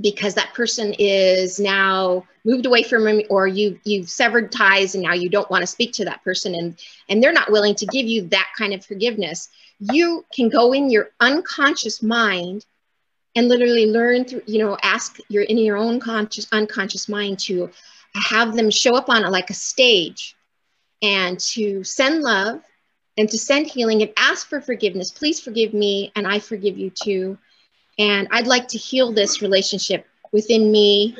because 0.00 0.34
that 0.34 0.52
person 0.54 0.94
is 0.98 1.60
now 1.60 2.24
moved 2.44 2.66
away 2.66 2.82
from 2.82 3.06
him 3.06 3.22
or 3.30 3.46
you 3.46 3.78
you've 3.84 4.10
severed 4.10 4.50
ties 4.50 4.94
and 4.94 5.04
now 5.04 5.14
you 5.14 5.28
don't 5.28 5.50
want 5.50 5.62
to 5.62 5.66
speak 5.66 5.92
to 5.92 6.04
that 6.04 6.22
person 6.24 6.54
and 6.54 6.76
and 7.08 7.22
they're 7.22 7.32
not 7.32 7.50
willing 7.50 7.74
to 7.74 7.86
give 7.86 8.06
you 8.06 8.22
that 8.22 8.48
kind 8.58 8.74
of 8.74 8.84
forgiveness 8.84 9.48
you 9.78 10.24
can 10.34 10.48
go 10.48 10.72
in 10.72 10.90
your 10.90 11.10
unconscious 11.20 12.02
mind 12.02 12.64
and 13.36 13.48
literally 13.48 13.86
learn 13.86 14.24
through, 14.24 14.42
you 14.46 14.58
know, 14.58 14.76
ask 14.82 15.18
your 15.28 15.42
in 15.42 15.58
your 15.58 15.76
own 15.76 16.00
conscious, 16.00 16.46
unconscious 16.52 17.08
mind 17.08 17.38
to 17.40 17.70
have 18.14 18.54
them 18.54 18.70
show 18.70 18.94
up 18.94 19.08
on 19.08 19.22
like 19.30 19.50
a 19.50 19.54
stage 19.54 20.36
and 21.02 21.38
to 21.40 21.82
send 21.82 22.22
love 22.22 22.62
and 23.16 23.28
to 23.28 23.38
send 23.38 23.66
healing 23.66 24.02
and 24.02 24.12
ask 24.16 24.48
for 24.48 24.60
forgiveness. 24.60 25.10
Please 25.10 25.40
forgive 25.40 25.74
me, 25.74 26.12
and 26.14 26.26
I 26.26 26.38
forgive 26.38 26.78
you 26.78 26.90
too. 26.90 27.38
And 27.98 28.28
I'd 28.30 28.46
like 28.46 28.68
to 28.68 28.78
heal 28.78 29.12
this 29.12 29.42
relationship 29.42 30.06
within 30.32 30.72
me, 30.72 31.16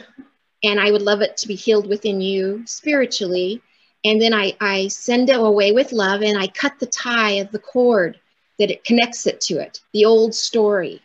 and 0.63 0.81
I 0.81 0.91
would 0.91 1.03
love 1.03 1.21
it 1.21 1.37
to 1.39 1.49
be 1.49 1.55
healed 1.55 1.87
within 1.89 2.21
you 2.21 2.65
spiritually. 2.67 3.63
And 4.05 4.21
then 4.21 4.35
I, 4.35 4.57
I 4.61 4.89
send 4.89 5.31
it 5.31 5.39
away 5.39 5.73
with 5.73 5.93
love 5.93 6.23
and 6.23 6.39
I 6.39 6.49
cut 6.49 6.79
the 6.79 6.87
tie 6.87 7.33
of 7.33 7.51
the 7.53 7.59
cord 7.59 8.21
that 8.59 8.71
it 8.71 8.85
connects 8.85 9.27
it 9.27 9.41
to 9.43 9.55
it, 9.55 9.81
the 9.93 10.05
old 10.05 10.35
story, 10.35 11.01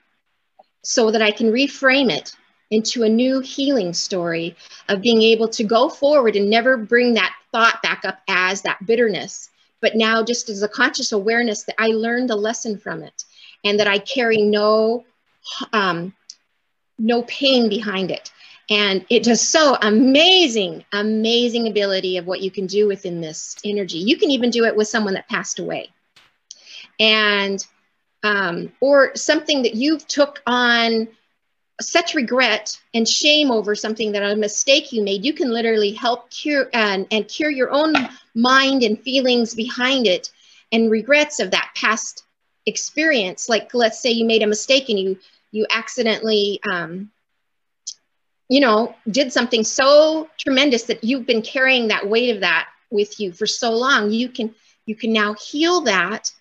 so 0.84 1.12
that 1.12 1.22
I 1.22 1.32
can 1.32 1.52
reframe 1.52 2.12
it 2.12 2.36
into 2.72 3.04
a 3.04 3.10
new 3.10 3.40
healing 3.40 3.94
story 3.94 4.56
of 4.90 5.02
being 5.02 5.22
able 5.22 5.48
to 5.50 5.64
go 5.64 5.90
forward 5.90 6.36
and 6.36 6.50
never 6.50 6.78
bring 6.78 7.14
that 7.14 7.36
thought 7.52 7.82
back 7.82 8.06
up 8.06 8.20
as 8.28 8.62
that 8.62 8.86
bitterness, 8.86 9.50
but 9.82 9.96
now 9.96 10.24
just 10.24 10.50
as 10.50 10.62
a 10.62 10.68
conscious 10.68 11.12
awareness 11.12 11.64
that 11.64 11.76
I 11.80 11.88
learned 11.88 12.30
a 12.30 12.36
lesson 12.36 12.78
from 12.78 13.02
it 13.02 13.24
and 13.64 13.80
that 13.80 13.88
I 13.88 13.98
carry 13.98 14.42
no 14.42 15.06
um, 15.74 16.14
no 16.98 17.24
pain 17.24 17.70
behind 17.70 18.12
it. 18.12 18.32
And 18.70 19.04
it 19.10 19.24
just 19.24 19.50
so 19.50 19.78
amazing, 19.82 20.86
amazing 20.94 21.68
ability 21.68 22.18
of 22.18 22.28
what 22.28 22.42
you 22.42 22.52
can 22.52 22.68
do 22.68 22.88
within 22.88 23.20
this 23.20 23.56
energy. 23.64 23.98
You 23.98 24.18
can 24.18 24.30
even 24.30 24.52
do 24.52 24.66
it 24.66 24.76
with 24.76 24.88
someone 24.88 25.16
that 25.16 25.28
passed 25.28 25.58
away. 25.58 25.90
And 27.00 27.66
um, 28.22 28.72
or 28.82 29.16
something 29.16 29.64
that 29.64 29.76
you've 29.76 30.06
took 30.08 30.42
on 30.46 31.08
such 31.82 32.14
regret 32.14 32.78
and 32.94 33.08
shame 33.08 33.52
over 33.52 33.74
something 33.74 34.12
that 34.12 34.24
a 34.24 34.36
mistake 34.36 34.92
you 34.92 35.02
made, 35.02 35.24
you 35.24 35.34
can 35.34 35.50
literally 35.50 35.92
help 35.94 36.30
cure 36.30 36.70
and, 36.74 37.08
and 37.12 37.28
cure 37.28 37.50
your 37.50 37.72
own 37.72 37.94
mind 38.36 38.84
and 38.84 39.02
feelings 39.02 39.56
behind 39.56 40.06
it 40.06 40.30
and 40.72 40.92
regrets 40.92 41.40
of 41.40 41.52
that 41.52 41.72
past 41.76 42.26
experience. 42.66 43.50
Like 43.50 43.74
let's 43.74 44.02
say 44.02 44.12
you 44.12 44.26
made 44.26 44.44
a 44.44 44.48
mistake 44.48 44.90
and 44.90 45.00
you 45.00 45.20
you 45.52 45.66
accidentally 45.70 46.60
um, 46.70 47.12
you 48.48 48.60
know 48.60 48.96
did 49.10 49.32
something 49.32 49.64
so 49.64 50.30
tremendous 50.38 50.84
that 50.84 51.04
you've 51.04 51.26
been 51.26 51.42
carrying 51.42 51.88
that 51.88 52.08
weight 52.08 52.36
of 52.36 52.42
that 52.42 52.70
with 52.90 53.20
you 53.20 53.32
for 53.32 53.46
so 53.46 53.72
long. 53.72 54.12
You 54.12 54.30
can 54.30 54.54
you 54.86 54.96
can 54.96 55.14
now 55.14 55.34
heal 55.36 55.82
that 55.82 56.32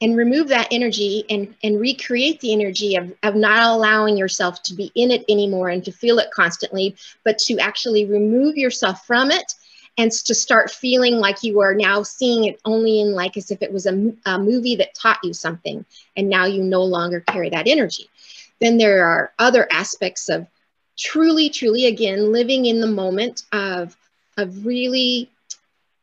and 0.00 0.16
remove 0.16 0.48
that 0.48 0.68
energy 0.70 1.24
and, 1.30 1.54
and 1.62 1.80
recreate 1.80 2.40
the 2.40 2.52
energy 2.52 2.96
of, 2.96 3.12
of 3.22 3.34
not 3.34 3.62
allowing 3.62 4.16
yourself 4.16 4.62
to 4.62 4.74
be 4.74 4.92
in 4.94 5.10
it 5.10 5.24
anymore 5.28 5.70
and 5.70 5.84
to 5.84 5.90
feel 5.90 6.18
it 6.18 6.30
constantly, 6.30 6.94
but 7.24 7.38
to 7.38 7.58
actually 7.58 8.04
remove 8.04 8.56
yourself 8.56 9.06
from 9.06 9.30
it 9.30 9.54
and 9.98 10.12
to 10.12 10.34
start 10.34 10.70
feeling 10.70 11.16
like 11.16 11.42
you 11.42 11.60
are 11.60 11.74
now 11.74 12.02
seeing 12.02 12.44
it 12.44 12.60
only 12.64 13.00
in 13.00 13.12
like 13.12 13.36
as 13.36 13.50
if 13.50 13.62
it 13.62 13.72
was 13.72 13.86
a, 13.86 14.12
a 14.26 14.38
movie 14.38 14.76
that 14.76 14.94
taught 14.94 15.18
you 15.22 15.32
something 15.32 15.84
and 16.16 16.28
now 16.28 16.44
you 16.44 16.62
no 16.62 16.82
longer 16.82 17.20
carry 17.20 17.48
that 17.50 17.66
energy. 17.66 18.08
Then 18.60 18.78
there 18.78 19.06
are 19.06 19.32
other 19.38 19.66
aspects 19.70 20.28
of 20.28 20.46
truly, 20.98 21.50
truly, 21.50 21.86
again, 21.86 22.32
living 22.32 22.66
in 22.66 22.80
the 22.80 22.86
moment 22.86 23.44
of, 23.52 23.96
of 24.36 24.66
really 24.66 25.30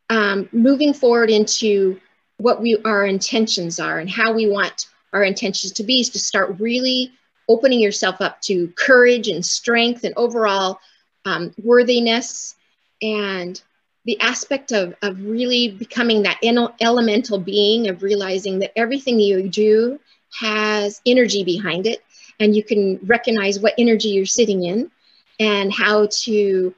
um, 0.10 0.50
moving 0.52 0.94
forward 0.94 1.30
into 1.30 2.00
what 2.38 2.62
we 2.62 2.78
our 2.84 3.06
intentions 3.06 3.80
are 3.80 4.00
and 4.00 4.10
how 4.10 4.34
we 4.34 4.50
want 4.50 4.88
our 5.14 5.24
intentions 5.24 5.72
to 5.74 5.84
be 5.84 6.00
is 6.00 6.10
to 6.10 6.20
start 6.20 6.60
really 6.60 7.12
opening 7.48 7.80
yourself 7.80 8.22
up 8.22 8.42
to 8.42 8.68
courage 8.70 9.28
and 9.28 9.46
strength 9.46 10.04
and 10.04 10.14
overall 10.18 10.80
um, 11.26 11.54
worthiness 11.64 12.56
and 13.02 13.62
the 14.06 14.20
aspect 14.20 14.72
of, 14.72 14.94
of 15.02 15.20
really 15.24 15.72
becoming 15.72 16.24
that 16.24 16.39
elemental 16.82 17.38
being 17.38 17.88
of 17.88 18.04
realizing 18.04 18.60
that 18.60 18.78
everything 18.78 19.20
you 19.20 19.48
do 19.50 20.00
has 20.39 21.02
energy 21.06 21.44
behind 21.44 21.88
it 21.88 22.04
and 22.39 22.56
you 22.56 22.63
can 22.63 23.00
recognize 23.04 23.60
what 23.60 23.74
energy 23.78 24.10
you're 24.10 24.26
sitting 24.26 24.63
in 24.63 24.92
and 25.39 25.72
how 25.72 26.08
to 26.12 26.74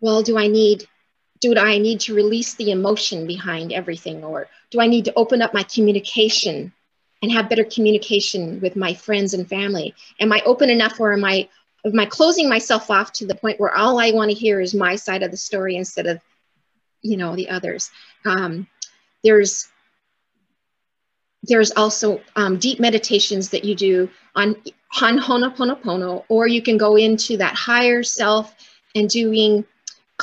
well 0.00 0.22
do 0.22 0.36
i 0.36 0.46
need 0.46 0.86
do 1.42 1.58
I 1.58 1.78
need 1.78 1.98
to 2.00 2.14
release 2.14 2.54
the 2.54 2.70
emotion 2.70 3.26
behind 3.26 3.72
everything? 3.72 4.24
Or 4.24 4.48
do 4.70 4.80
I 4.80 4.86
need 4.86 5.04
to 5.06 5.14
open 5.14 5.42
up 5.42 5.52
my 5.52 5.64
communication 5.64 6.72
and 7.20 7.32
have 7.32 7.48
better 7.48 7.64
communication 7.64 8.60
with 8.60 8.76
my 8.76 8.94
friends 8.94 9.34
and 9.34 9.48
family? 9.48 9.92
Am 10.20 10.32
I 10.32 10.40
open 10.46 10.70
enough 10.70 11.00
or 11.00 11.12
am 11.12 11.24
I 11.24 11.48
am 11.84 11.98
I 11.98 12.06
closing 12.06 12.48
myself 12.48 12.90
off 12.92 13.12
to 13.14 13.26
the 13.26 13.34
point 13.34 13.58
where 13.58 13.76
all 13.76 13.98
I 13.98 14.12
want 14.12 14.30
to 14.30 14.36
hear 14.36 14.60
is 14.60 14.72
my 14.72 14.94
side 14.94 15.24
of 15.24 15.32
the 15.32 15.36
story 15.36 15.74
instead 15.74 16.06
of, 16.06 16.20
you 17.02 17.16
know, 17.16 17.36
the 17.36 17.50
others? 17.50 17.90
Um, 18.24 18.66
there's 19.22 19.68
there's 21.44 21.72
also 21.72 22.20
um, 22.36 22.58
deep 22.58 22.78
meditations 22.78 23.50
that 23.50 23.64
you 23.64 23.74
do 23.74 24.08
on 24.36 24.56
on 25.00 25.18
Ho'oponopono, 25.18 26.24
or 26.28 26.46
you 26.46 26.62
can 26.62 26.76
go 26.76 26.96
into 26.96 27.36
that 27.38 27.54
higher 27.54 28.02
self 28.02 28.54
and 28.94 29.08
doing 29.08 29.64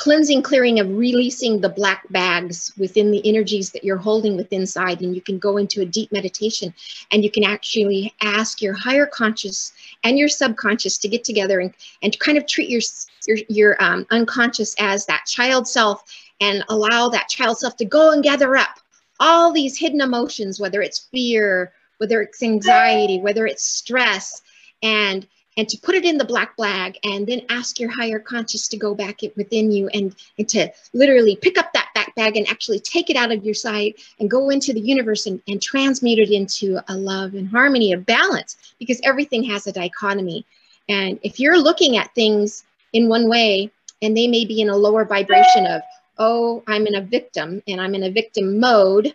cleansing, 0.00 0.40
clearing 0.40 0.80
of 0.80 0.88
releasing 0.96 1.60
the 1.60 1.68
black 1.68 2.10
bags 2.10 2.72
within 2.78 3.10
the 3.10 3.20
energies 3.28 3.70
that 3.70 3.84
you're 3.84 3.98
holding 3.98 4.34
within 4.34 4.62
inside. 4.62 5.02
And 5.02 5.14
you 5.14 5.20
can 5.20 5.38
go 5.38 5.58
into 5.58 5.82
a 5.82 5.84
deep 5.84 6.10
meditation 6.10 6.72
and 7.10 7.22
you 7.22 7.30
can 7.30 7.44
actually 7.44 8.14
ask 8.22 8.62
your 8.62 8.72
higher 8.72 9.04
conscious 9.04 9.72
and 10.02 10.18
your 10.18 10.28
subconscious 10.28 10.96
to 10.98 11.08
get 11.08 11.22
together 11.22 11.60
and, 11.60 11.74
and 12.02 12.18
kind 12.18 12.38
of 12.38 12.46
treat 12.46 12.70
your, 12.70 12.80
your, 13.26 13.38
your 13.50 13.82
um, 13.82 14.06
unconscious 14.10 14.74
as 14.78 15.04
that 15.04 15.26
child 15.26 15.68
self 15.68 16.02
and 16.40 16.64
allow 16.68 17.08
that 17.08 17.28
child 17.28 17.58
self 17.58 17.76
to 17.76 17.84
go 17.84 18.12
and 18.12 18.22
gather 18.22 18.56
up 18.56 18.80
all 19.20 19.52
these 19.52 19.78
hidden 19.78 20.00
emotions, 20.00 20.58
whether 20.58 20.80
it's 20.80 21.08
fear, 21.12 21.72
whether 21.98 22.22
it's 22.22 22.42
anxiety, 22.42 23.20
whether 23.20 23.46
it's 23.46 23.62
stress, 23.62 24.42
and 24.82 25.26
and 25.56 25.68
to 25.68 25.78
put 25.78 25.94
it 25.94 26.04
in 26.04 26.16
the 26.16 26.24
black 26.24 26.56
bag 26.56 26.96
and 27.04 27.26
then 27.26 27.42
ask 27.50 27.78
your 27.78 27.90
higher 27.90 28.18
conscious 28.18 28.68
to 28.68 28.76
go 28.76 28.94
back 28.94 29.20
within 29.36 29.70
you 29.70 29.88
and, 29.88 30.14
and 30.38 30.48
to 30.48 30.70
literally 30.94 31.36
pick 31.36 31.58
up 31.58 31.72
that 31.72 31.88
back 31.94 32.14
bag 32.14 32.36
and 32.36 32.48
actually 32.48 32.78
take 32.78 33.10
it 33.10 33.16
out 33.16 33.32
of 33.32 33.44
your 33.44 33.52
sight 33.52 34.00
and 34.20 34.30
go 34.30 34.48
into 34.48 34.72
the 34.72 34.80
universe 34.80 35.26
and, 35.26 35.42
and 35.48 35.60
transmute 35.60 36.18
it 36.18 36.30
into 36.30 36.80
a 36.88 36.96
love 36.96 37.34
and 37.34 37.48
harmony 37.48 37.92
a 37.92 37.98
balance 37.98 38.74
because 38.78 39.00
everything 39.04 39.42
has 39.42 39.66
a 39.66 39.72
dichotomy. 39.72 40.46
And 40.88 41.18
if 41.22 41.38
you're 41.40 41.58
looking 41.58 41.96
at 41.96 42.14
things 42.14 42.64
in 42.92 43.08
one 43.08 43.28
way 43.28 43.70
and 44.02 44.16
they 44.16 44.28
may 44.28 44.44
be 44.44 44.60
in 44.60 44.70
a 44.70 44.76
lower 44.76 45.04
vibration 45.04 45.66
of, 45.66 45.82
oh, 46.20 46.62
I'm 46.68 46.86
in 46.86 46.94
a 46.94 47.00
victim 47.00 47.62
and 47.66 47.80
I'm 47.80 47.94
in 47.96 48.04
a 48.04 48.10
victim 48.10 48.60
mode, 48.60 49.14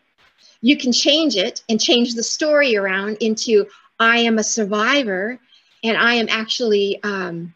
you 0.61 0.75
can 0.75 0.91
change 0.91 1.37
it 1.37 1.63
and 1.69 1.79
change 1.79 2.15
the 2.15 2.23
story 2.23 2.75
around 2.75 3.17
into, 3.21 3.67
I 3.99 4.17
am 4.17 4.39
a 4.39 4.43
survivor 4.43 5.39
and 5.83 5.95
I 5.95 6.15
am 6.15 6.27
actually 6.29 6.99
um, 7.03 7.53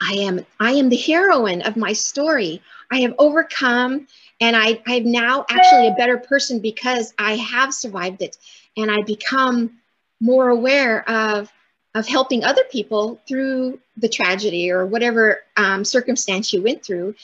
I 0.00 0.14
am 0.14 0.46
I 0.58 0.72
am 0.72 0.88
the 0.88 0.96
heroine 0.96 1.62
of 1.62 1.76
my 1.76 1.92
story. 1.92 2.62
I 2.90 3.00
have 3.00 3.14
overcome 3.18 4.06
and 4.40 4.56
I 4.56 4.80
I'm 4.86 5.10
now 5.10 5.44
actually 5.50 5.88
a 5.88 5.94
better 5.94 6.18
person 6.18 6.60
because 6.60 7.12
I 7.18 7.36
have 7.36 7.74
survived 7.74 8.22
it 8.22 8.36
and 8.76 8.90
I 8.90 9.02
become 9.02 9.78
more 10.20 10.48
aware 10.48 11.08
of 11.08 11.52
of 11.94 12.06
helping 12.06 12.42
other 12.42 12.64
people 12.70 13.20
through 13.28 13.78
the 13.96 14.08
tragedy 14.08 14.70
or 14.70 14.86
whatever 14.86 15.40
um, 15.56 15.84
circumstance 15.84 16.52
you 16.52 16.62
went 16.62 16.82
through 16.84 17.14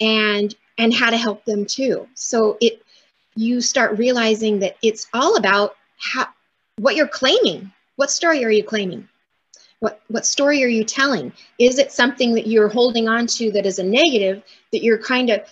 and 0.00 0.54
and 0.78 0.92
how 0.92 1.10
to 1.10 1.16
help 1.16 1.44
them 1.44 1.64
too. 1.64 2.08
So 2.14 2.56
it 2.60 2.82
you 3.36 3.60
start 3.60 3.98
realizing 3.98 4.60
that 4.60 4.76
it's 4.82 5.08
all 5.12 5.36
about 5.36 5.76
how 5.98 6.26
what 6.76 6.96
you're 6.96 7.08
claiming. 7.08 7.72
What 7.96 8.10
story 8.10 8.44
are 8.44 8.50
you 8.50 8.64
claiming? 8.64 9.08
What, 9.80 10.00
what 10.08 10.24
story 10.24 10.64
are 10.64 10.68
you 10.68 10.84
telling? 10.84 11.32
Is 11.58 11.78
it 11.78 11.92
something 11.92 12.34
that 12.34 12.46
you're 12.46 12.68
holding 12.68 13.08
on 13.08 13.26
to 13.28 13.50
that 13.52 13.66
is 13.66 13.78
a 13.78 13.84
negative 13.84 14.42
that 14.72 14.82
you're 14.82 14.98
kind 14.98 15.30
of, 15.30 15.42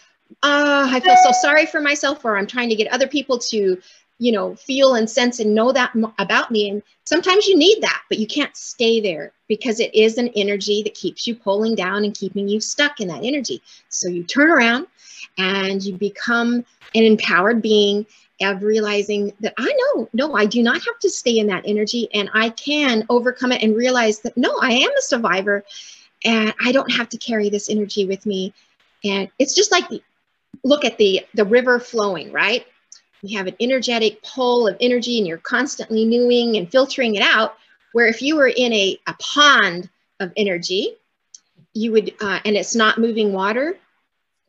ah, 0.42 0.90
I 0.90 1.00
feel 1.00 1.16
so 1.22 1.32
sorry 1.42 1.66
for 1.66 1.80
myself, 1.80 2.24
or 2.24 2.36
I'm 2.36 2.46
trying 2.46 2.70
to 2.70 2.74
get 2.74 2.90
other 2.92 3.06
people 3.06 3.38
to, 3.50 3.80
you 4.22 4.30
know, 4.30 4.54
feel 4.54 4.94
and 4.94 5.10
sense 5.10 5.40
and 5.40 5.52
know 5.52 5.72
that 5.72 5.92
about 6.20 6.52
me. 6.52 6.70
And 6.70 6.80
sometimes 7.04 7.48
you 7.48 7.56
need 7.56 7.82
that, 7.82 8.02
but 8.08 8.20
you 8.20 8.26
can't 8.28 8.56
stay 8.56 9.00
there 9.00 9.32
because 9.48 9.80
it 9.80 9.92
is 9.96 10.16
an 10.16 10.28
energy 10.36 10.80
that 10.84 10.94
keeps 10.94 11.26
you 11.26 11.34
pulling 11.34 11.74
down 11.74 12.04
and 12.04 12.14
keeping 12.14 12.46
you 12.46 12.60
stuck 12.60 13.00
in 13.00 13.08
that 13.08 13.24
energy. 13.24 13.60
So 13.88 14.08
you 14.08 14.22
turn 14.22 14.48
around 14.48 14.86
and 15.38 15.82
you 15.82 15.96
become 15.96 16.64
an 16.94 17.02
empowered 17.02 17.62
being 17.62 18.06
of 18.40 18.62
realizing 18.62 19.32
that 19.40 19.54
I 19.58 19.72
know, 19.72 20.08
no, 20.12 20.36
I 20.36 20.46
do 20.46 20.62
not 20.62 20.76
have 20.76 21.00
to 21.00 21.10
stay 21.10 21.38
in 21.38 21.48
that 21.48 21.64
energy 21.66 22.08
and 22.14 22.30
I 22.32 22.50
can 22.50 23.04
overcome 23.08 23.50
it 23.50 23.64
and 23.64 23.74
realize 23.74 24.20
that 24.20 24.36
no, 24.36 24.56
I 24.62 24.70
am 24.70 24.90
a 24.96 25.02
survivor 25.02 25.64
and 26.24 26.54
I 26.64 26.70
don't 26.70 26.92
have 26.92 27.08
to 27.08 27.18
carry 27.18 27.50
this 27.50 27.68
energy 27.68 28.06
with 28.06 28.24
me. 28.24 28.54
And 29.02 29.28
it's 29.40 29.56
just 29.56 29.72
like 29.72 29.88
the, 29.88 30.00
look 30.62 30.84
at 30.84 30.96
the, 30.98 31.26
the 31.34 31.44
river 31.44 31.80
flowing, 31.80 32.30
right? 32.30 32.64
You 33.22 33.38
have 33.38 33.46
an 33.46 33.56
energetic 33.60 34.22
pull 34.22 34.66
of 34.66 34.76
energy 34.80 35.18
and 35.18 35.26
you're 35.26 35.38
constantly 35.38 36.04
newing 36.04 36.56
and 36.56 36.70
filtering 36.70 37.14
it 37.14 37.22
out. 37.22 37.56
where 37.92 38.06
if 38.06 38.22
you 38.22 38.36
were 38.36 38.48
in 38.48 38.72
a, 38.72 38.98
a 39.06 39.14
pond 39.20 39.88
of 40.20 40.32
energy, 40.36 40.96
you 41.74 41.92
would, 41.92 42.14
uh, 42.20 42.40
and 42.44 42.56
it's 42.56 42.74
not 42.74 42.98
moving 42.98 43.32
water, 43.32 43.78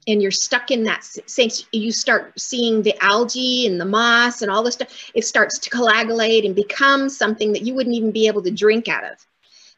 and 0.08 0.22
you're 0.22 0.32
stuck 0.32 0.72
in 0.72 0.84
that 0.84 1.04
same, 1.04 1.50
you 1.72 1.92
start 1.92 2.38
seeing 2.40 2.82
the 2.82 2.96
algae 3.02 3.68
and 3.68 3.80
the 3.80 3.86
moss 3.86 4.42
and 4.42 4.52
all 4.52 4.64
this 4.64 4.74
stuff, 4.76 5.12
it 5.14 5.26
starts 5.26 5.60
to 5.60 5.70
coagulate 5.70 6.46
and 6.46 6.56
become 6.56 7.10
something 7.10 7.54
that 7.54 7.62
you 7.62 7.74
wouldn't 7.74 7.96
even 7.96 8.12
be 8.12 8.28
able 8.28 8.42
to 8.42 8.52
drink 8.52 8.88
out 8.88 9.06
of. 9.06 9.26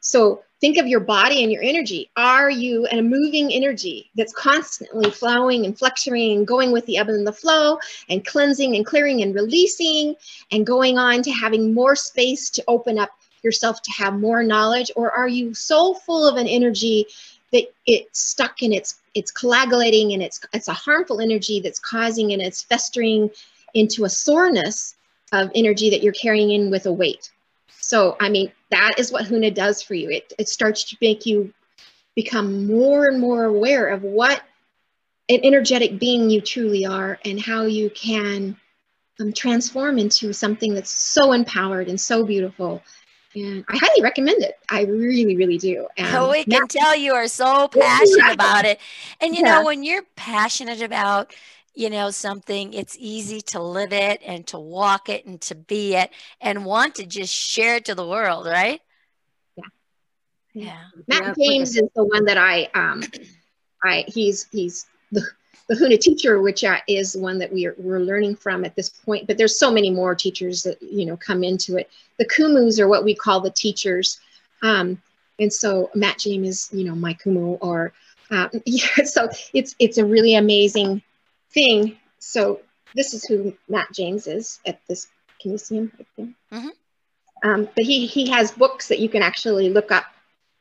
So 0.06 0.44
think 0.62 0.78
of 0.78 0.86
your 0.86 1.00
body 1.00 1.42
and 1.42 1.52
your 1.52 1.64
energy. 1.64 2.12
Are 2.16 2.50
you 2.50 2.86
a 2.92 3.02
moving 3.02 3.52
energy 3.52 4.12
that's 4.16 4.34
constantly 4.34 5.10
flowing 5.10 5.66
and 5.66 5.76
fluctuating 5.76 6.38
and 6.38 6.48
going 6.48 6.72
with 6.72 6.86
the 6.86 6.98
ebb 6.98 7.10
and 7.10 7.26
the 7.26 7.34
flow 7.34 7.80
and 8.08 8.24
cleansing 8.24 8.76
and 8.76 8.86
clearing 8.86 9.24
and 9.24 9.34
releasing 9.34 10.16
and 10.52 10.64
going 10.64 11.00
on 11.00 11.24
to 11.24 11.32
having 11.32 11.74
more 11.74 11.96
space 11.96 12.52
to 12.52 12.64
open 12.68 13.00
up 13.00 13.18
yourself 13.42 13.82
to 13.82 13.92
have 13.94 14.14
more 14.14 14.44
knowledge? 14.44 14.92
Or 14.96 15.12
are 15.12 15.28
you 15.28 15.56
so 15.56 15.96
full 15.96 16.28
of 16.28 16.38
an 16.38 16.48
energy 16.48 17.08
that 17.52 17.66
it's 17.88 18.20
stuck 18.20 18.62
and 18.62 18.74
it's 18.74 19.00
it's 19.16 19.32
coagulating 19.32 20.14
and 20.14 20.22
it's 20.22 20.40
it's 20.54 20.68
a 20.68 20.74
harmful 20.74 21.20
energy 21.20 21.62
that's 21.62 21.80
causing 21.80 22.32
and 22.32 22.44
it's 22.44 22.62
festering 22.62 23.32
into 23.74 24.06
a 24.06 24.10
soreness 24.10 24.96
of 25.32 25.50
energy 25.56 25.90
that 25.90 26.04
you're 26.04 26.14
carrying 26.14 26.52
in 26.52 26.70
with 26.70 26.86
a 26.86 26.94
weight. 26.94 27.32
So, 27.86 28.18
I 28.20 28.30
mean, 28.30 28.52
that 28.76 29.00
is 29.00 29.12
what 29.12 29.26
Huna 29.26 29.54
does 29.54 29.82
for 29.82 29.94
you. 29.94 30.10
It, 30.10 30.34
it 30.38 30.50
starts 30.50 30.84
to 30.86 30.98
make 31.02 31.26
you 31.26 31.54
become 32.14 32.68
more 32.68 33.06
and 33.06 33.20
more 33.20 33.46
aware 33.46 33.88
of 33.88 34.04
what 34.04 34.42
an 35.30 35.40
energetic 35.44 35.98
being 35.98 36.30
you 36.30 36.42
truly 36.42 36.86
are 36.86 37.18
and 37.24 37.40
how 37.40 37.64
you 37.64 37.90
can 37.90 38.58
um, 39.20 39.32
transform 39.32 39.98
into 39.98 40.34
something 40.34 40.74
that's 40.74 40.92
so 40.92 41.32
empowered 41.32 41.88
and 41.88 42.00
so 42.00 42.26
beautiful. 42.26 42.84
And 43.34 43.64
I 43.70 43.78
highly 43.78 44.02
recommend 44.02 44.44
it. 44.44 44.56
I 44.70 44.84
really, 44.84 45.38
really 45.38 45.58
do. 45.58 45.88
And 45.98 46.16
oh, 46.16 46.32
we 46.32 46.44
can 46.44 46.68
tell 46.68 46.96
you 46.96 47.14
are 47.14 47.28
so 47.28 47.68
passionate 47.80 48.34
about 48.34 48.66
it. 48.66 48.80
And 49.22 49.34
you 49.36 49.42
yeah. 49.42 49.60
know, 49.60 49.66
when 49.66 49.84
you're 49.84 50.04
passionate 50.16 50.82
about 50.82 51.34
you 51.76 51.90
know 51.90 52.10
something 52.10 52.74
it's 52.74 52.96
easy 53.00 53.42
to 53.42 53.62
live 53.62 53.94
it 53.94 54.22
and 54.26 54.48
to 54.48 54.58
walk 54.58 55.10
it 55.10 55.26
and 55.26 55.42
to 55.42 55.56
be 55.56 55.96
it 55.96 56.10
and 56.42 56.66
want 56.66 56.96
to 56.96 57.06
just 57.06 57.34
share 57.34 57.76
it 57.76 57.86
to 57.86 57.96
the 57.96 58.08
world 58.08 58.46
right? 58.46 58.82
Yeah. 59.56 59.64
Yeah. 60.54 60.82
Matt 61.08 61.24
yeah, 61.38 61.48
james 61.48 61.76
is 61.76 61.90
the 61.96 62.04
one 62.04 62.26
that 62.26 62.38
i 62.38 62.70
um 62.74 63.04
i 63.84 64.06
he's 64.08 64.48
he's 64.52 64.86
the 65.12 65.26
the 65.68 65.76
Huna 65.76 66.00
teacher, 66.00 66.42
which 66.42 66.64
uh, 66.64 66.78
is 66.88 67.18
one 67.18 67.40
that 67.40 67.52
we 67.52 67.66
are, 67.66 67.76
we're 67.78 68.00
learning 68.00 68.36
from 68.36 68.66
at 68.66 68.76
this 68.76 68.90
point, 68.90 69.26
but 69.28 69.38
there's 69.38 69.58
so 69.58 69.72
many 69.72 69.90
more 69.90 70.14
teachers 70.14 70.64
that, 70.64 70.82
you 70.82 71.06
know, 71.06 71.18
come 71.18 71.44
into 71.44 71.78
it. 71.78 71.90
The 72.18 72.26
Kumus 72.26 72.80
are 72.80 72.88
what 72.88 73.04
we 73.04 73.16
call 73.16 73.42
the 73.42 73.50
teachers. 73.50 74.20
Um, 74.62 75.02
and 75.40 75.52
so 75.52 75.90
Matt 75.96 76.20
James 76.20 76.48
is, 76.48 76.70
you 76.72 76.86
know, 76.86 76.96
my 76.96 77.16
Kumu 77.16 77.58
or, 77.62 77.94
uh, 78.30 78.50
yeah, 78.66 79.06
so 79.06 79.30
it's, 79.54 79.76
it's 79.80 79.98
a 79.98 80.06
really 80.06 80.36
amazing 80.36 81.02
thing. 81.56 81.98
So 82.20 82.60
this 82.94 83.16
is 83.16 83.26
who 83.26 83.56
Matt 83.68 83.92
James 83.92 84.28
is 84.28 84.60
at 84.68 84.80
this. 84.88 85.08
Can 85.42 85.52
you 85.52 85.58
see 85.58 85.78
him 85.78 85.92
right 85.98 86.08
there? 86.18 86.60
Mm-hmm. 86.60 87.50
Um, 87.50 87.70
but 87.76 87.86
he 87.86 88.06
he 88.06 88.30
has 88.30 88.52
books 88.52 88.88
that 88.90 89.00
you 89.00 89.10
can 89.10 89.24
actually 89.24 89.70
look 89.70 89.92
up 89.92 90.06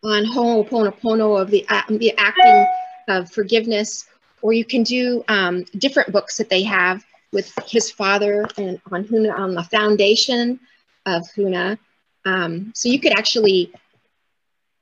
on 0.02 0.24
Ho'oponopono 0.24 1.40
of 1.40 1.50
the 1.50 1.66
uh, 1.68 1.82
the 1.88 2.16
acting 2.16 2.66
of 3.08 3.30
forgiveness, 3.30 4.06
or 4.42 4.52
you 4.52 4.64
can 4.64 4.82
do 4.82 5.24
um, 5.28 5.64
different 5.78 6.12
books 6.12 6.36
that 6.38 6.48
they 6.48 6.62
have 6.62 7.04
with 7.32 7.52
his 7.66 7.90
father 7.90 8.46
and 8.56 8.80
on 8.90 9.04
Huna 9.04 9.36
on 9.38 9.54
the 9.54 9.64
foundation 9.64 10.60
of 11.06 11.22
Huna. 11.36 11.78
Um, 12.24 12.72
so 12.74 12.88
you 12.88 13.00
could 13.00 13.16
actually 13.18 13.72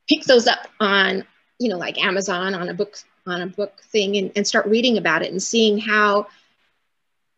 pick 0.08 0.24
those 0.24 0.46
up 0.46 0.68
on 0.80 1.24
you 1.58 1.68
know 1.68 1.78
like 1.78 2.02
Amazon 2.02 2.54
on 2.54 2.68
a 2.68 2.74
book 2.74 2.96
on 3.26 3.42
a 3.42 3.46
book 3.46 3.80
thing 3.84 4.16
and, 4.16 4.32
and 4.36 4.46
start 4.46 4.66
reading 4.66 4.98
about 4.98 5.22
it 5.22 5.30
and 5.30 5.42
seeing 5.42 5.78
how 5.78 6.26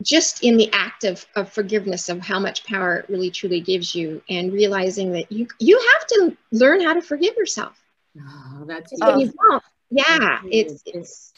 just 0.03 0.43
in 0.43 0.57
the 0.57 0.71
act 0.73 1.05
of, 1.05 1.25
of 1.37 1.53
forgiveness 1.53 2.09
of 2.09 2.21
how 2.21 2.39
much 2.39 2.65
power 2.65 2.97
it 2.97 3.09
really 3.09 3.31
truly 3.31 3.61
gives 3.61 3.95
you 3.95 4.23
and 4.29 4.53
realizing 4.53 5.13
that 5.13 5.31
you 5.31 5.47
you 5.59 5.79
have 5.79 6.07
to 6.07 6.37
learn 6.53 6.81
how 6.81 6.95
to 6.95 7.01
forgive 7.01 7.37
yourself. 7.37 7.81
Oh, 8.21 8.65
that's 8.67 8.93
oh. 9.01 9.61
yeah 9.91 10.41
it's 10.51 10.83
it's 10.87 11.33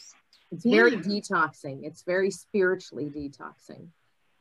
it's 0.50 0.64
very 0.64 0.92
yeah. 0.92 0.98
detoxing. 0.98 1.84
It's 1.84 2.02
very 2.02 2.30
spiritually 2.30 3.06
detoxing. 3.06 3.88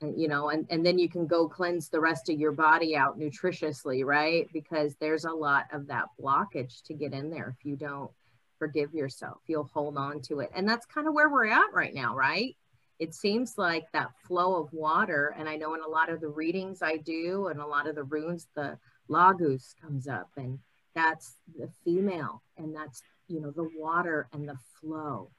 And 0.02 0.20
you 0.20 0.28
know 0.28 0.50
and, 0.50 0.65
and 0.70 0.86
then 0.86 0.98
you 0.98 1.10
can 1.10 1.28
go 1.28 1.48
cleanse 1.48 1.89
the 1.89 2.00
rest 2.00 2.30
of 2.30 2.39
your 2.39 2.52
body 2.52 2.96
out 2.96 3.20
nutritiously 3.20 4.06
right? 4.06 4.50
Because 4.54 4.96
there's 4.96 5.26
a 5.26 5.32
lot 5.32 5.65
of 5.72 5.88
that 5.88 6.06
blockage 6.20 6.84
to 6.84 6.94
get 6.94 7.13
in 7.13 7.30
there 7.30 7.56
if 7.58 7.65
you 7.65 7.76
don't 7.76 8.12
forgive 8.58 8.94
yourself. 8.94 9.38
You'll 9.48 9.70
hold 9.74 9.98
on 9.98 10.22
to 10.24 10.39
it. 10.39 10.52
And 10.56 10.68
that's 10.68 10.86
kind 10.86 11.08
of 11.08 11.13
where 11.13 11.30
we're 11.30 11.48
at 11.48 11.74
right 11.74 11.94
now, 11.94 12.15
right? 12.15 12.56
It 13.00 13.13
seems 13.13 13.58
like 13.58 13.91
that 13.91 14.12
flow 14.26 14.56
of 14.56 14.72
water. 14.72 15.36
And 15.38 15.50
I 15.50 15.58
know 15.58 15.74
in 15.74 15.82
a 15.82 15.88
lot 15.88 16.10
of 16.10 16.22
the 16.22 16.30
readings 16.30 16.82
I 16.82 16.98
do 16.98 17.48
and 17.48 17.60
a 17.60 17.68
lot 17.68 17.88
of 17.88 17.96
the 17.96 18.04
runes, 18.04 18.48
the 18.56 18.78
Laguz 19.10 19.74
comes 19.82 20.08
up 20.08 20.30
and 20.38 20.60
that's 20.94 21.36
the 21.58 21.70
female 21.84 22.41
and 22.58 22.74
that's, 22.74 23.02
you 23.28 23.41
know, 23.41 23.52
the 23.52 23.70
water 23.78 24.28
and 24.32 24.48
the 24.48 24.58
flow. 24.80 25.30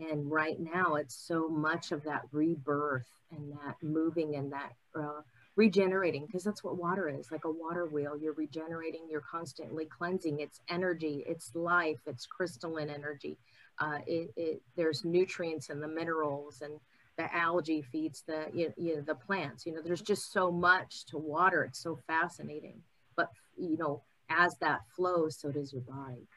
And 0.00 0.30
right 0.30 0.58
now 0.58 0.96
it's 0.96 1.14
so 1.14 1.48
much 1.48 1.92
of 1.92 2.02
that 2.04 2.22
rebirth 2.32 3.06
and 3.30 3.52
that 3.52 3.76
moving 3.82 4.34
and 4.34 4.52
that 4.52 4.72
uh, 4.98 5.20
regenerating 5.56 6.26
because 6.26 6.44
that's 6.44 6.62
what 6.62 6.76
water 6.76 7.08
is 7.08 7.30
like 7.30 7.44
a 7.44 7.50
water 7.50 7.86
wheel 7.86 8.16
you're 8.16 8.34
regenerating 8.34 9.02
you're 9.10 9.20
constantly 9.20 9.84
cleansing 9.84 10.40
it's 10.40 10.60
energy 10.68 11.24
it's 11.26 11.54
life 11.54 11.98
it's 12.06 12.26
crystalline 12.26 12.88
energy 12.88 13.36
uh, 13.80 13.98
it, 14.06 14.30
it, 14.36 14.62
there's 14.76 15.04
nutrients 15.04 15.70
and 15.70 15.82
the 15.82 15.88
minerals 15.88 16.60
and 16.62 16.74
the 17.16 17.34
algae 17.34 17.82
feeds 17.82 18.22
the 18.26 18.46
you, 18.54 18.72
you 18.76 18.96
know, 18.96 19.02
the 19.02 19.14
plants 19.14 19.66
you 19.66 19.74
know 19.74 19.82
there's 19.82 20.00
just 20.00 20.32
so 20.32 20.50
much 20.50 21.04
to 21.06 21.18
water 21.18 21.64
it's 21.64 21.82
so 21.82 21.98
fascinating 22.06 22.80
but 23.16 23.28
you 23.56 23.76
know 23.76 24.02
as 24.30 24.56
that 24.60 24.80
flows 24.94 25.36
so 25.38 25.50
does 25.50 25.72
your 25.72 25.82
body 25.82 26.28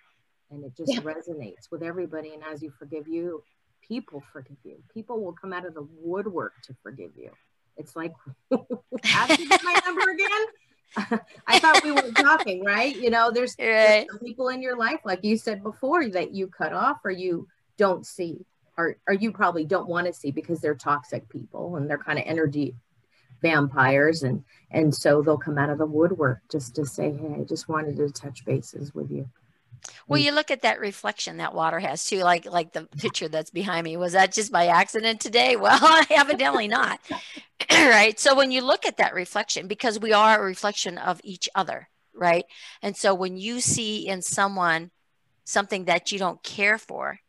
and 0.51 0.63
it 0.63 0.75
just 0.75 0.93
yeah. 0.93 1.01
resonates 1.01 1.71
with 1.71 1.83
everybody 1.83 2.33
and 2.33 2.43
as 2.51 2.61
you 2.61 2.71
forgive 2.77 3.07
you 3.07 3.43
people 3.87 4.23
forgive 4.33 4.57
you 4.63 4.77
people 4.93 5.23
will 5.23 5.33
come 5.33 5.53
out 5.53 5.65
of 5.65 5.73
the 5.73 5.87
woodwork 6.01 6.53
to 6.63 6.75
forgive 6.81 7.11
you 7.15 7.29
it's 7.77 7.95
like, 7.95 8.13
get 8.51 9.63
my 9.63 9.79
number 9.85 10.11
again? 10.11 11.19
I 11.47 11.59
thought 11.59 11.83
we 11.83 11.91
were 11.91 12.11
talking, 12.11 12.63
right? 12.63 12.95
You 12.95 13.09
know, 13.09 13.31
there's, 13.31 13.55
right. 13.59 14.05
there's 14.07 14.21
people 14.23 14.49
in 14.49 14.61
your 14.61 14.77
life, 14.77 14.99
like 15.05 15.23
you 15.23 15.37
said 15.37 15.63
before, 15.63 16.07
that 16.09 16.33
you 16.33 16.47
cut 16.47 16.73
off 16.73 16.97
or 17.03 17.11
you 17.11 17.47
don't 17.77 18.05
see, 18.05 18.45
or, 18.77 18.97
or 19.07 19.13
you 19.13 19.31
probably 19.31 19.65
don't 19.65 19.89
want 19.89 20.07
to 20.07 20.13
see 20.13 20.31
because 20.31 20.59
they're 20.59 20.75
toxic 20.75 21.27
people 21.29 21.75
and 21.77 21.89
they're 21.89 21.97
kind 21.97 22.19
of 22.19 22.25
energy 22.27 22.75
vampires 23.43 24.23
and 24.23 24.43
and 24.71 24.95
so 24.95 25.21
they'll 25.21 25.37
come 25.37 25.57
out 25.57 25.69
of 25.69 25.77
the 25.77 25.85
woodwork 25.85 26.39
just 26.49 26.75
to 26.75 26.85
say 26.85 27.11
hey 27.11 27.41
i 27.41 27.43
just 27.43 27.67
wanted 27.67 27.97
to 27.97 28.09
touch 28.09 28.45
bases 28.45 28.95
with 28.95 29.11
you 29.11 29.29
well, 30.07 30.19
mm. 30.19 30.25
you 30.25 30.31
look 30.31 30.51
at 30.51 30.61
that 30.61 30.79
reflection 30.79 31.37
that 31.37 31.53
water 31.53 31.79
has 31.79 32.03
too, 32.05 32.19
like 32.19 32.45
like 32.45 32.73
the 32.73 32.87
picture 32.97 33.27
that's 33.27 33.51
behind 33.51 33.83
me. 33.83 33.97
Was 33.97 34.13
that 34.13 34.33
just 34.33 34.51
by 34.51 34.67
accident 34.67 35.19
today? 35.19 35.55
Well, 35.63 36.05
evidently 36.09 36.67
not. 36.67 36.99
right. 37.71 38.19
So 38.19 38.35
when 38.35 38.51
you 38.51 38.61
look 38.61 38.85
at 38.85 38.97
that 38.97 39.13
reflection, 39.13 39.67
because 39.67 39.99
we 39.99 40.11
are 40.11 40.39
a 40.39 40.43
reflection 40.43 40.97
of 40.97 41.21
each 41.23 41.47
other, 41.55 41.87
right? 42.13 42.45
And 42.81 42.97
so 42.97 43.13
when 43.13 43.37
you 43.37 43.61
see 43.61 44.07
in 44.07 44.21
someone 44.21 44.91
something 45.45 45.85
that 45.85 46.11
you 46.11 46.19
don't 46.19 46.43
care 46.43 46.77
for, 46.77 47.19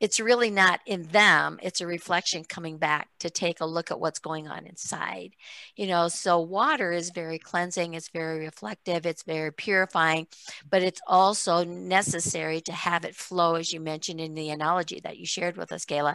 it's 0.00 0.20
really 0.20 0.50
not 0.50 0.80
in 0.86 1.02
them 1.04 1.58
it's 1.62 1.80
a 1.80 1.86
reflection 1.86 2.44
coming 2.44 2.78
back 2.78 3.08
to 3.18 3.30
take 3.30 3.60
a 3.60 3.66
look 3.66 3.90
at 3.90 4.00
what's 4.00 4.18
going 4.18 4.48
on 4.48 4.66
inside 4.66 5.34
you 5.76 5.86
know 5.86 6.08
so 6.08 6.38
water 6.38 6.92
is 6.92 7.10
very 7.10 7.38
cleansing 7.38 7.94
it's 7.94 8.08
very 8.10 8.40
reflective 8.40 9.06
it's 9.06 9.22
very 9.22 9.52
purifying 9.52 10.26
but 10.70 10.82
it's 10.82 11.00
also 11.06 11.64
necessary 11.64 12.60
to 12.60 12.72
have 12.72 13.04
it 13.04 13.14
flow 13.14 13.54
as 13.54 13.72
you 13.72 13.80
mentioned 13.80 14.20
in 14.20 14.34
the 14.34 14.50
analogy 14.50 15.00
that 15.00 15.18
you 15.18 15.26
shared 15.26 15.56
with 15.56 15.72
us 15.72 15.84
Gayla 15.84 16.14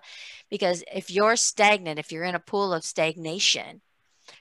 because 0.49 0.83
if 0.93 1.11
you're 1.11 1.35
stagnant 1.35 1.99
if 1.99 2.11
you're 2.11 2.23
in 2.23 2.35
a 2.35 2.39
pool 2.39 2.73
of 2.73 2.83
stagnation 2.83 3.81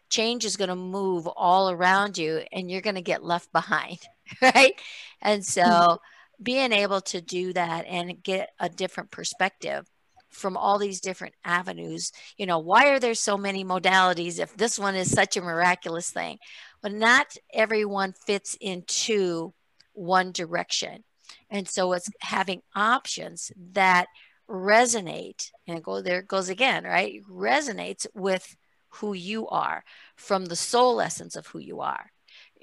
change 0.09 0.45
is 0.45 0.57
going 0.57 0.69
to 0.69 0.77
move 0.77 1.27
all 1.27 1.71
around 1.71 2.19
you 2.19 2.43
and 2.53 2.71
you're 2.71 2.81
going 2.81 2.95
to 2.95 3.03
get 3.03 3.25
left 3.25 3.53
behind 3.53 3.99
right? 4.43 4.75
And 5.21 5.45
so 5.45 5.63
mm-hmm 5.63 6.12
being 6.43 6.73
able 6.73 7.01
to 7.01 7.21
do 7.21 7.53
that 7.53 7.87
and 7.87 8.23
get 8.23 8.51
a 8.59 8.69
different 8.69 9.11
perspective 9.11 9.87
from 10.31 10.57
all 10.57 10.79
these 10.79 11.01
different 11.01 11.35
avenues 11.45 12.11
you 12.39 12.47
know 12.47 12.59
why 12.59 12.89
are 12.89 12.99
there 12.99 13.15
so 13.15 13.37
many 13.37 13.65
modalities 13.65 14.39
if 14.39 14.57
this 14.57 14.79
one 14.79 14.95
is 14.95 15.11
such 15.11 15.37
a 15.37 15.43
miraculous 15.43 16.11
thing? 16.11 16.39
But 16.83 16.93
not 16.93 17.37
everyone 17.53 18.15
fits 18.27 18.57
into 18.61 19.53
one 19.93 20.33
direction. 20.33 21.05
And 21.51 21.69
so 21.69 21.93
it's 21.93 22.11
having 22.21 22.63
options 22.75 23.53
that 23.73 24.07
resonate 24.49 25.51
and 25.67 25.83
go 25.83 26.03
there 26.03 26.21
it 26.21 26.29
goes 26.29 26.49
again 26.49 26.85
right? 26.85 27.21
Resonates 27.31 28.07
with 28.15 28.57
who 28.97 29.15
you 29.15 29.49
are 29.49 29.85
from 30.17 30.47
the 30.47 30.57
soul 30.57 31.01
essence 31.01 31.37
of 31.37 31.47
who 31.47 31.59
you 31.59 31.81
are 31.81 32.11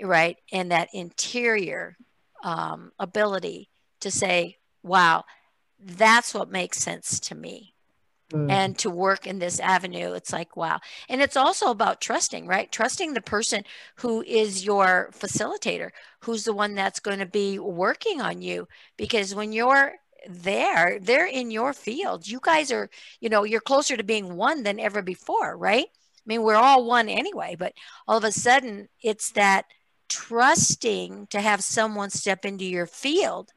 right? 0.02 0.38
And 0.52 0.72
that 0.72 0.90
interior 0.94 1.98
um, 2.44 2.92
ability 3.00 3.70
to 4.02 4.12
say, 4.12 4.58
wow, 4.84 5.26
that's 5.80 6.34
what 6.34 6.52
makes 6.52 6.80
sense 6.80 7.20
to 7.22 7.36
me. 7.36 7.74
Mm. 8.32 8.52
And 8.52 8.78
to 8.80 8.90
work 8.90 9.26
in 9.26 9.40
this 9.40 9.60
avenue, 9.60 10.14
it's 10.14 10.32
like, 10.32 10.56
wow. 10.56 10.80
And 11.08 11.22
it's 11.22 11.38
also 11.38 11.72
about 11.72 12.00
trusting, 12.00 12.46
right? 12.46 12.72
Trusting 12.72 13.14
the 13.14 13.22
person 13.22 13.64
who 13.96 14.22
is 14.22 14.64
your 14.64 15.10
facilitator, 15.18 15.90
who's 16.22 16.44
the 16.44 16.54
one 16.54 16.76
that's 16.76 17.00
going 17.00 17.20
to 17.20 17.26
be 17.26 17.58
working 17.58 18.22
on 18.22 18.42
you. 18.42 18.68
Because 18.98 19.34
when 19.34 19.52
you're 19.52 19.94
there, 20.30 21.00
they're 21.02 21.26
in 21.26 21.50
your 21.50 21.74
field. 21.74 22.28
You 22.28 22.40
guys 22.42 22.72
are, 22.72 22.90
you 23.20 23.30
know, 23.30 23.46
you're 23.46 23.62
closer 23.62 23.98
to 23.98 24.04
being 24.04 24.36
one 24.36 24.62
than 24.64 24.80
ever 24.80 25.02
before, 25.02 25.58
right? 25.58 25.88
I 25.88 26.26
mean, 26.26 26.44
we're 26.44 26.56
all 26.56 26.86
one 26.86 27.10
anyway, 27.10 27.56
but 27.58 27.74
all 28.08 28.18
of 28.18 28.24
a 28.24 28.32
sudden 28.32 28.90
it's 29.02 29.32
that 29.32 29.66
trusting 30.10 31.28
to 31.28 31.40
have 31.40 31.62
someone 31.62 32.10
step 32.10 32.46
into 32.46 32.66
your 32.66 32.88
field 32.88 33.52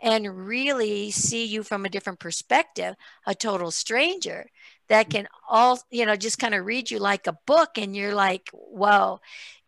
and 0.00 0.46
really 0.46 1.10
see 1.10 1.44
you 1.44 1.62
from 1.62 1.84
a 1.84 1.88
different 1.88 2.18
perspective, 2.18 2.94
a 3.26 3.34
total 3.34 3.70
stranger 3.70 4.46
that 4.88 5.08
can 5.08 5.28
all, 5.48 5.78
you 5.90 6.04
know, 6.04 6.16
just 6.16 6.38
kind 6.38 6.54
of 6.54 6.66
read 6.66 6.90
you 6.90 6.98
like 6.98 7.26
a 7.26 7.38
book 7.46 7.78
and 7.78 7.96
you're 7.96 8.14
like, 8.14 8.50
whoa. 8.52 9.20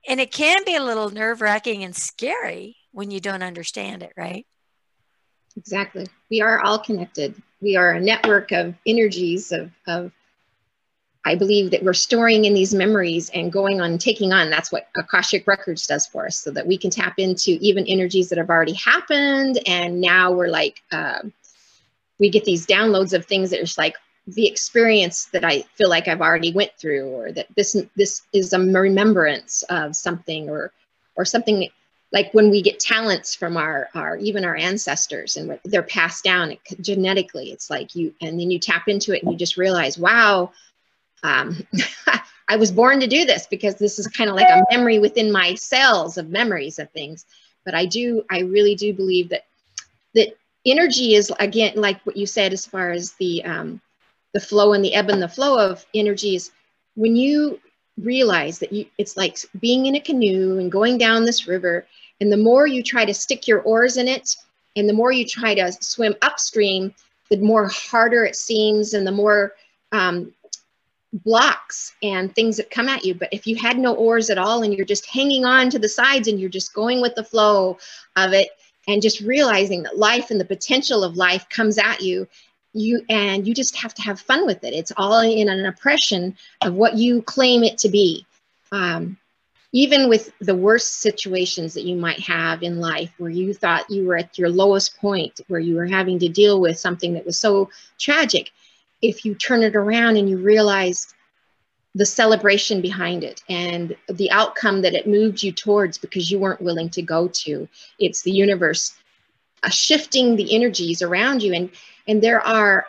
And 0.07 0.21
it 0.21 0.33
can 0.33 0.65
be 0.67 0.75
a 0.75 0.83
little 0.83 1.11
nerve 1.11 1.41
wracking 1.41 1.85
and 1.85 1.95
scary 1.95 2.77
when 2.93 3.11
you 3.11 3.21
don't 3.21 3.43
understand 3.43 4.03
it, 4.03 4.13
right? 4.17 4.47
Exactly. 5.57 6.07
We 6.31 6.43
are 6.43 6.61
all 6.61 6.81
connected. 6.81 7.41
We 7.61 7.77
are 7.77 7.93
a 7.93 8.01
network 8.01 8.51
of 8.53 8.75
energies 8.87 9.53
of, 9.53 9.71
of 9.87 10.13
I 11.27 11.35
believe 11.35 11.71
that 11.71 11.83
we're 11.83 11.95
storing 11.95 12.45
in 12.45 12.53
these 12.53 12.75
memories 12.75 13.31
and 13.31 13.51
going 13.51 13.81
on 13.81 13.97
taking 13.97 14.33
on. 14.33 14.51
That's 14.51 14.71
what 14.71 14.89
Akashic 14.97 15.47
Records 15.47 15.87
does 15.87 16.07
for 16.07 16.27
us, 16.27 16.39
so 16.39 16.51
that 16.51 16.67
we 16.67 16.77
can 16.77 16.91
tap 16.91 17.15
into 17.19 17.53
even 17.61 17.87
energies 17.87 18.29
that 18.29 18.39
have 18.39 18.51
already 18.51 18.75
happened. 18.75 19.59
And 19.67 20.01
now 20.01 20.33
we're 20.33 20.49
like, 20.49 20.83
uh, 20.93 21.21
we 22.19 22.29
get 22.29 22.45
these 22.45 22.67
downloads 22.67 23.15
of 23.15 23.25
things 23.25 23.51
that 23.51 23.61
are 23.61 23.65
just 23.65 23.79
like 23.79 23.97
the 24.27 24.47
experience 24.47 25.27
that 25.33 25.45
I 25.45 25.63
feel 25.77 25.89
like 25.89 26.09
I've 26.09 26.21
already 26.21 26.53
went 26.53 26.73
through, 26.79 27.09
or 27.09 27.33
that 27.33 27.47
this 27.57 27.75
this 27.97 28.23
is 28.33 28.53
a 28.53 28.59
remembrance 28.61 29.63
of 29.71 29.97
something, 29.97 30.51
or 30.51 30.73
or 31.17 31.25
something 31.25 31.69
like 32.13 32.33
when 32.33 32.51
we 32.51 32.61
get 32.61 32.79
talents 32.81 33.35
from 33.35 33.57
our 33.57 33.89
our 33.95 34.19
even 34.19 34.45
our 34.45 34.57
ancestors 34.57 35.37
and 35.37 35.59
they're 35.65 35.83
passed 35.83 36.23
down 36.23 36.57
genetically. 36.81 37.51
It's 37.51 37.71
like 37.71 37.95
you 37.95 38.15
and 38.21 38.39
then 38.39 38.51
you 38.51 38.59
tap 38.59 38.89
into 38.89 39.15
it 39.15 39.23
and 39.23 39.33
you 39.33 39.39
just 39.39 39.57
realize, 39.57 39.99
wow 39.99 40.53
um, 41.25 41.67
I 42.49 42.57
was 42.57 42.71
born 42.71 43.01
to 43.01 43.07
do 43.07 43.25
this 43.25 43.47
because 43.47 43.75
this 43.77 43.99
is 43.99 44.07
kind 44.07 44.31
of 44.31 44.37
like 44.37 44.49
a 44.49 44.63
memory 44.71 44.99
within 44.99 45.33
my 45.33 45.55
cells 45.55 46.19
of 46.19 46.29
memories 46.29 46.79
of 46.79 46.91
things. 46.91 47.25
But 47.65 47.75
I 47.75 47.87
do, 47.87 48.23
I 48.31 48.41
really 48.41 48.75
do 48.75 48.93
believe 48.93 49.31
that 49.31 49.47
that 50.15 50.37
energy 50.67 51.15
is 51.15 51.33
again 51.41 51.73
like 51.77 52.05
what 52.05 52.17
you 52.17 52.27
said 52.27 52.53
as 52.53 52.67
far 52.67 52.91
as 52.91 53.13
the 53.15 53.45
um, 53.45 53.81
the 54.33 54.41
flow 54.41 54.73
and 54.73 54.85
the 54.85 54.95
ebb 54.95 55.11
and 55.11 55.23
the 55.23 55.29
flow 55.29 55.59
of 55.59 55.85
energy 55.95 56.37
is 56.37 56.51
when 56.95 57.17
you 57.17 57.61
realize 57.99 58.59
that 58.59 58.73
you 58.73 58.87
it's 58.99 59.17
like 59.17 59.39
being 59.61 59.87
in 59.87 59.95
a 59.95 60.01
canoe 60.01 60.59
and 60.59 60.73
going 60.73 60.99
down 60.99 61.25
this 61.25 61.47
river 61.47 61.87
and 62.21 62.31
the 62.33 62.37
more 62.37 62.67
you 62.67 62.83
try 62.83 63.05
to 63.05 63.15
stick 63.15 63.47
your 63.47 63.61
oars 63.63 63.97
in 63.97 64.09
it 64.09 64.37
and 64.77 64.89
the 64.89 64.93
more 64.93 65.13
you 65.13 65.25
try 65.25 65.55
to 65.55 65.73
swim 65.81 66.15
upstream 66.23 66.93
the 67.31 67.37
more 67.37 67.69
harder 67.69 68.25
it 68.25 68.37
seems 68.37 68.95
and 68.95 69.07
the 69.07 69.13
more 69.13 69.53
um, 69.93 70.33
blocks 71.15 71.95
and 72.03 72.35
things 72.35 72.57
that 72.57 72.71
come 72.71 72.89
at 72.89 73.05
you. 73.05 73.15
But 73.15 73.29
if 73.33 73.47
you 73.47 73.57
had 73.57 73.79
no 73.79 73.95
oars 73.95 74.31
at 74.31 74.39
all 74.39 74.63
and 74.63 74.75
you're 74.75 74.85
just 74.85 75.07
hanging 75.07 75.45
on 75.45 75.71
to 75.71 75.79
the 75.79 75.89
sides 75.89 76.29
and 76.29 76.41
you're 76.41 76.51
just 76.51 76.75
going 76.75 77.01
with 77.01 77.15
the 77.15 77.25
flow 77.25 77.79
of 78.17 78.33
it 78.33 78.49
and 78.89 79.01
just 79.01 79.21
realizing 79.21 79.85
that 79.85 79.97
life 79.97 80.31
and 80.31 80.41
the 80.41 80.45
potential 80.45 81.05
of 81.05 81.17
life 81.17 81.49
comes 81.49 81.79
at 81.79 82.01
you, 82.01 82.27
you 82.73 83.05
and 83.09 83.47
you 83.47 83.55
just 83.55 83.77
have 83.77 83.95
to 83.95 84.03
have 84.03 84.21
fun 84.21 84.45
with 84.45 84.65
it. 84.65 84.75
It's 84.75 84.93
all 84.97 85.21
in 85.21 85.49
an 85.49 85.65
oppression 85.67 86.37
of 86.61 86.75
what 86.75 86.97
you 86.97 87.23
claim 87.23 87.63
it 87.63 87.79
to 87.79 87.89
be. 87.89 88.27
Um, 88.73 89.17
even 89.73 90.09
with 90.09 90.33
the 90.41 90.55
worst 90.55 91.01
situations 91.01 91.75
that 91.75 91.83
you 91.83 91.97
might 91.97 92.21
have 92.21 92.63
in 92.63 92.79
life 92.79 93.13
where 93.19 93.31
you 93.31 93.53
thought 93.53 93.91
you 93.91 94.07
were 94.07 94.17
at 94.17 94.39
your 94.39 94.49
lowest 94.49 94.97
point, 94.99 95.41
where 95.49 95.59
you 95.61 95.75
were 95.75 95.87
having 95.87 96.17
to 96.21 96.29
deal 96.29 96.61
with 96.61 96.79
something 96.79 97.15
that 97.15 97.27
was 97.27 97.39
so 97.39 97.69
tragic, 97.99 98.53
if 99.09 99.25
you 99.25 99.35
turn 99.35 99.63
it 99.63 99.77
around 99.77 100.17
and 100.17 100.29
you 100.29 100.39
realize 100.39 101.15
the 101.95 102.07
celebration 102.07 102.81
behind 102.81 103.23
it 103.23 103.43
and 103.49 103.97
the 104.09 104.31
outcome 104.33 104.83
that 104.83 104.95
it 104.95 105.07
moved 105.07 105.43
you 105.43 105.53
towards 105.53 105.97
because 105.97 106.31
you 106.31 106.39
weren't 106.41 106.61
willing 106.61 106.91
to 106.91 107.03
go 107.03 107.29
to 107.29 107.69
it's 108.01 108.23
the 108.23 108.33
universe 108.33 108.95
uh, 109.65 109.71
shifting 109.71 110.37
the 110.37 110.55
energies 110.55 111.01
around 111.01 111.43
you. 111.43 111.55
And 111.55 111.71
and 112.07 112.23
there 112.23 112.41
are 112.41 112.85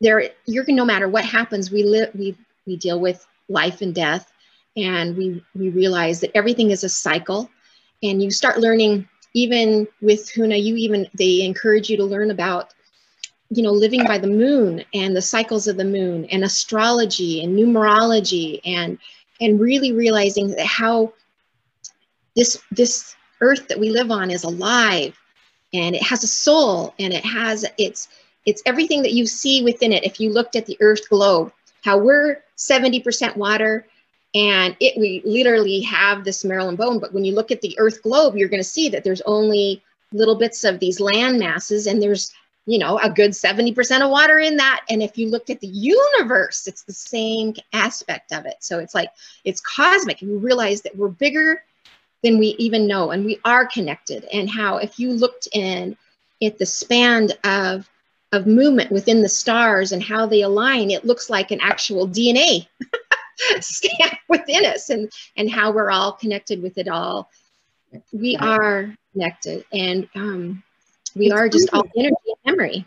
there 0.00 0.30
you're 0.44 0.64
no 0.68 0.84
matter 0.84 1.08
what 1.08 1.24
happens 1.24 1.70
we 1.70 1.82
live 1.82 2.10
we 2.14 2.36
we 2.66 2.76
deal 2.76 3.00
with 3.00 3.26
life 3.48 3.80
and 3.80 3.94
death. 3.94 4.30
And 4.76 5.16
we 5.16 5.42
we 5.54 5.70
realize 5.70 6.20
that 6.20 6.36
everything 6.36 6.70
is 6.70 6.84
a 6.84 6.88
cycle. 6.88 7.50
And 8.02 8.22
you 8.22 8.30
start 8.30 8.58
learning 8.58 9.08
even 9.32 9.88
with 10.02 10.30
Huna 10.30 10.62
you 10.62 10.76
even 10.76 11.08
they 11.16 11.42
encourage 11.42 11.88
you 11.88 11.96
to 11.96 12.04
learn 12.04 12.30
about 12.30 12.74
you 13.50 13.62
know, 13.62 13.72
living 13.72 14.04
by 14.04 14.18
the 14.18 14.28
moon 14.28 14.84
and 14.92 15.16
the 15.16 15.22
cycles 15.22 15.66
of 15.66 15.76
the 15.76 15.84
moon 15.84 16.26
and 16.26 16.44
astrology 16.44 17.42
and 17.42 17.58
numerology 17.58 18.60
and 18.64 18.98
and 19.40 19.60
really 19.60 19.92
realizing 19.92 20.50
that 20.50 20.66
how 20.66 21.12
this 22.36 22.60
this 22.70 23.16
earth 23.40 23.68
that 23.68 23.78
we 23.78 23.90
live 23.90 24.10
on 24.10 24.30
is 24.30 24.44
alive 24.44 25.18
and 25.72 25.94
it 25.94 26.02
has 26.02 26.24
a 26.24 26.28
soul 26.28 26.94
and 26.98 27.12
it 27.12 27.24
has 27.24 27.64
it's 27.78 28.08
it's 28.44 28.62
everything 28.66 29.02
that 29.02 29.12
you 29.12 29.26
see 29.26 29.62
within 29.62 29.92
it. 29.92 30.04
If 30.04 30.20
you 30.20 30.30
looked 30.30 30.56
at 30.56 30.66
the 30.66 30.76
earth 30.80 31.08
globe 31.08 31.52
how 31.84 31.96
we're 31.96 32.42
70% 32.56 33.36
water 33.36 33.86
and 34.34 34.76
it 34.80 34.98
we 34.98 35.22
literally 35.24 35.80
have 35.80 36.24
this 36.24 36.44
Marilyn 36.44 36.76
bone 36.76 36.98
but 36.98 37.14
when 37.14 37.24
you 37.24 37.34
look 37.34 37.50
at 37.50 37.62
the 37.62 37.78
earth 37.78 38.02
globe 38.02 38.36
you're 38.36 38.48
going 38.48 38.60
to 38.60 38.68
see 38.68 38.90
that 38.90 39.04
there's 39.04 39.22
only 39.22 39.82
little 40.12 40.36
bits 40.36 40.64
of 40.64 40.80
these 40.80 41.00
land 41.00 41.38
masses 41.38 41.86
and 41.86 42.02
there's 42.02 42.32
you 42.68 42.78
know, 42.78 42.98
a 42.98 43.08
good 43.08 43.30
70% 43.30 44.02
of 44.02 44.10
water 44.10 44.40
in 44.40 44.58
that. 44.58 44.84
And 44.90 45.02
if 45.02 45.16
you 45.16 45.30
looked 45.30 45.48
at 45.48 45.58
the 45.60 45.66
universe, 45.66 46.66
it's 46.66 46.82
the 46.82 46.92
same 46.92 47.54
aspect 47.72 48.30
of 48.30 48.44
it. 48.44 48.56
So 48.60 48.78
it's 48.78 48.94
like, 48.94 49.10
it's 49.44 49.62
cosmic. 49.62 50.20
And 50.20 50.30
You 50.30 50.38
realize 50.38 50.82
that 50.82 50.94
we're 50.94 51.08
bigger 51.08 51.64
than 52.22 52.38
we 52.38 52.48
even 52.58 52.86
know, 52.86 53.12
and 53.12 53.24
we 53.24 53.40
are 53.46 53.66
connected. 53.66 54.24
And 54.34 54.50
how, 54.50 54.76
if 54.76 54.98
you 54.98 55.12
looked 55.12 55.48
in 55.52 55.96
at 56.42 56.58
the 56.58 56.66
span 56.66 57.30
of, 57.42 57.88
of 58.32 58.46
movement 58.46 58.92
within 58.92 59.22
the 59.22 59.30
stars 59.30 59.92
and 59.92 60.02
how 60.02 60.26
they 60.26 60.42
align, 60.42 60.90
it 60.90 61.06
looks 61.06 61.30
like 61.30 61.50
an 61.50 61.60
actual 61.62 62.06
DNA 62.06 62.66
stand 63.60 64.18
within 64.28 64.66
us 64.66 64.90
and, 64.90 65.10
and 65.38 65.50
how 65.50 65.70
we're 65.70 65.90
all 65.90 66.12
connected 66.12 66.62
with 66.62 66.76
it 66.76 66.88
all. 66.88 67.30
We 68.12 68.36
are 68.36 68.94
connected. 69.14 69.64
And, 69.72 70.06
um, 70.14 70.62
we 71.14 71.26
it's 71.26 71.34
are 71.34 71.48
just 71.48 71.70
all 71.72 71.84
energy 71.96 72.27
memory. 72.50 72.84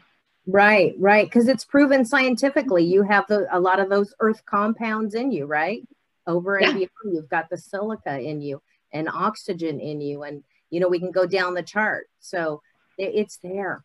Right, 0.47 0.95
right. 0.97 1.27
Because 1.27 1.47
it's 1.47 1.65
proven 1.65 2.03
scientifically. 2.03 2.83
You 2.83 3.03
have 3.03 3.27
the, 3.27 3.47
a 3.51 3.59
lot 3.59 3.79
of 3.79 3.89
those 3.89 4.13
earth 4.19 4.43
compounds 4.45 5.13
in 5.13 5.31
you, 5.31 5.45
right? 5.45 5.87
Over 6.27 6.59
yeah. 6.59 6.71
and 6.71 6.87
you've 7.05 7.29
got 7.29 7.49
the 7.49 7.57
silica 7.57 8.19
in 8.19 8.41
you 8.41 8.61
and 8.91 9.07
oxygen 9.07 9.79
in 9.79 10.01
you. 10.01 10.23
And, 10.23 10.43
you 10.69 10.79
know, 10.79 10.87
we 10.87 10.99
can 10.99 11.11
go 11.11 11.25
down 11.25 11.53
the 11.53 11.63
chart. 11.63 12.07
So 12.19 12.61
it's 12.97 13.37
there. 13.37 13.83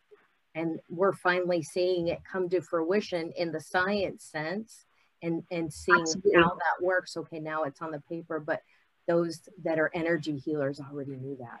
And 0.55 0.79
we're 0.89 1.13
finally 1.13 1.61
seeing 1.61 2.07
it 2.07 2.19
come 2.29 2.49
to 2.49 2.61
fruition 2.61 3.31
in 3.37 3.51
the 3.51 3.61
science 3.61 4.23
sense 4.23 4.85
and, 5.21 5.43
and 5.51 5.71
seeing 5.71 6.01
Absolutely. 6.01 6.41
how 6.41 6.49
that 6.49 6.83
works. 6.83 7.15
Okay, 7.17 7.39
now 7.39 7.63
it's 7.63 7.81
on 7.81 7.91
the 7.91 8.01
paper, 8.09 8.39
but 8.39 8.61
those 9.07 9.41
that 9.63 9.79
are 9.79 9.91
energy 9.93 10.37
healers 10.37 10.79
already 10.79 11.15
knew 11.15 11.37
that. 11.39 11.59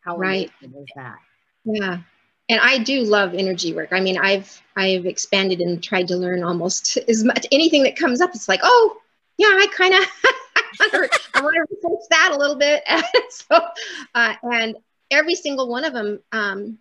How 0.00 0.16
right. 0.16 0.50
is 0.62 0.70
that? 0.94 1.18
Yeah. 1.64 1.98
And 2.48 2.60
I 2.60 2.78
do 2.78 3.02
love 3.02 3.34
energy 3.34 3.74
work. 3.74 3.90
I 3.92 4.00
mean, 4.00 4.18
I've 4.18 4.62
I've 4.76 5.06
expanded 5.06 5.60
and 5.60 5.82
tried 5.82 6.08
to 6.08 6.16
learn 6.16 6.42
almost 6.42 6.96
as 7.08 7.24
much 7.24 7.46
anything 7.52 7.82
that 7.82 7.96
comes 7.96 8.20
up. 8.20 8.30
It's 8.34 8.48
like, 8.48 8.60
oh, 8.62 8.96
yeah, 9.36 9.48
I 9.48 9.66
kind 9.74 9.94
of 9.94 10.00
I 11.34 11.42
want 11.42 11.54
to 11.54 11.66
research 11.70 12.06
that 12.10 12.30
a 12.32 12.38
little 12.38 12.56
bit. 12.56 12.82
so, 13.30 13.60
uh, 14.14 14.34
and 14.42 14.76
every 15.10 15.34
single 15.34 15.68
one 15.68 15.84
of 15.84 15.92
them 15.92 16.20
um, 16.32 16.78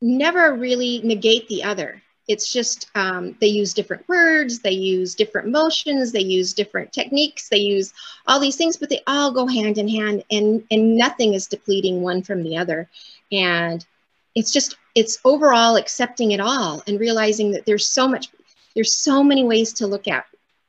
never 0.00 0.54
really 0.54 1.00
negate 1.02 1.48
the 1.48 1.64
other. 1.64 2.02
It's 2.28 2.52
just 2.52 2.88
um, 2.94 3.36
they 3.40 3.48
use 3.48 3.74
different 3.74 4.08
words, 4.08 4.60
they 4.60 4.70
use 4.70 5.16
different 5.16 5.48
motions, 5.48 6.12
they 6.12 6.20
use 6.20 6.54
different 6.54 6.92
techniques, 6.92 7.48
they 7.48 7.58
use 7.58 7.92
all 8.28 8.38
these 8.38 8.54
things, 8.54 8.76
but 8.76 8.88
they 8.88 9.00
all 9.08 9.32
go 9.32 9.48
hand 9.48 9.78
in 9.78 9.88
hand, 9.88 10.22
and 10.30 10.62
and 10.70 10.96
nothing 10.96 11.34
is 11.34 11.48
depleting 11.48 12.02
one 12.02 12.22
from 12.22 12.44
the 12.44 12.56
other 12.56 12.88
and 13.32 13.84
it's 14.34 14.52
just 14.52 14.76
it's 14.94 15.18
overall 15.24 15.76
accepting 15.76 16.32
it 16.32 16.40
all 16.40 16.82
and 16.86 16.98
realizing 17.00 17.52
that 17.52 17.66
there's 17.66 17.86
so 17.86 18.08
much 18.08 18.28
there's 18.74 18.96
so 18.96 19.22
many 19.22 19.44
ways 19.44 19.72
to 19.74 19.86
look 19.86 20.06
at 20.08 20.24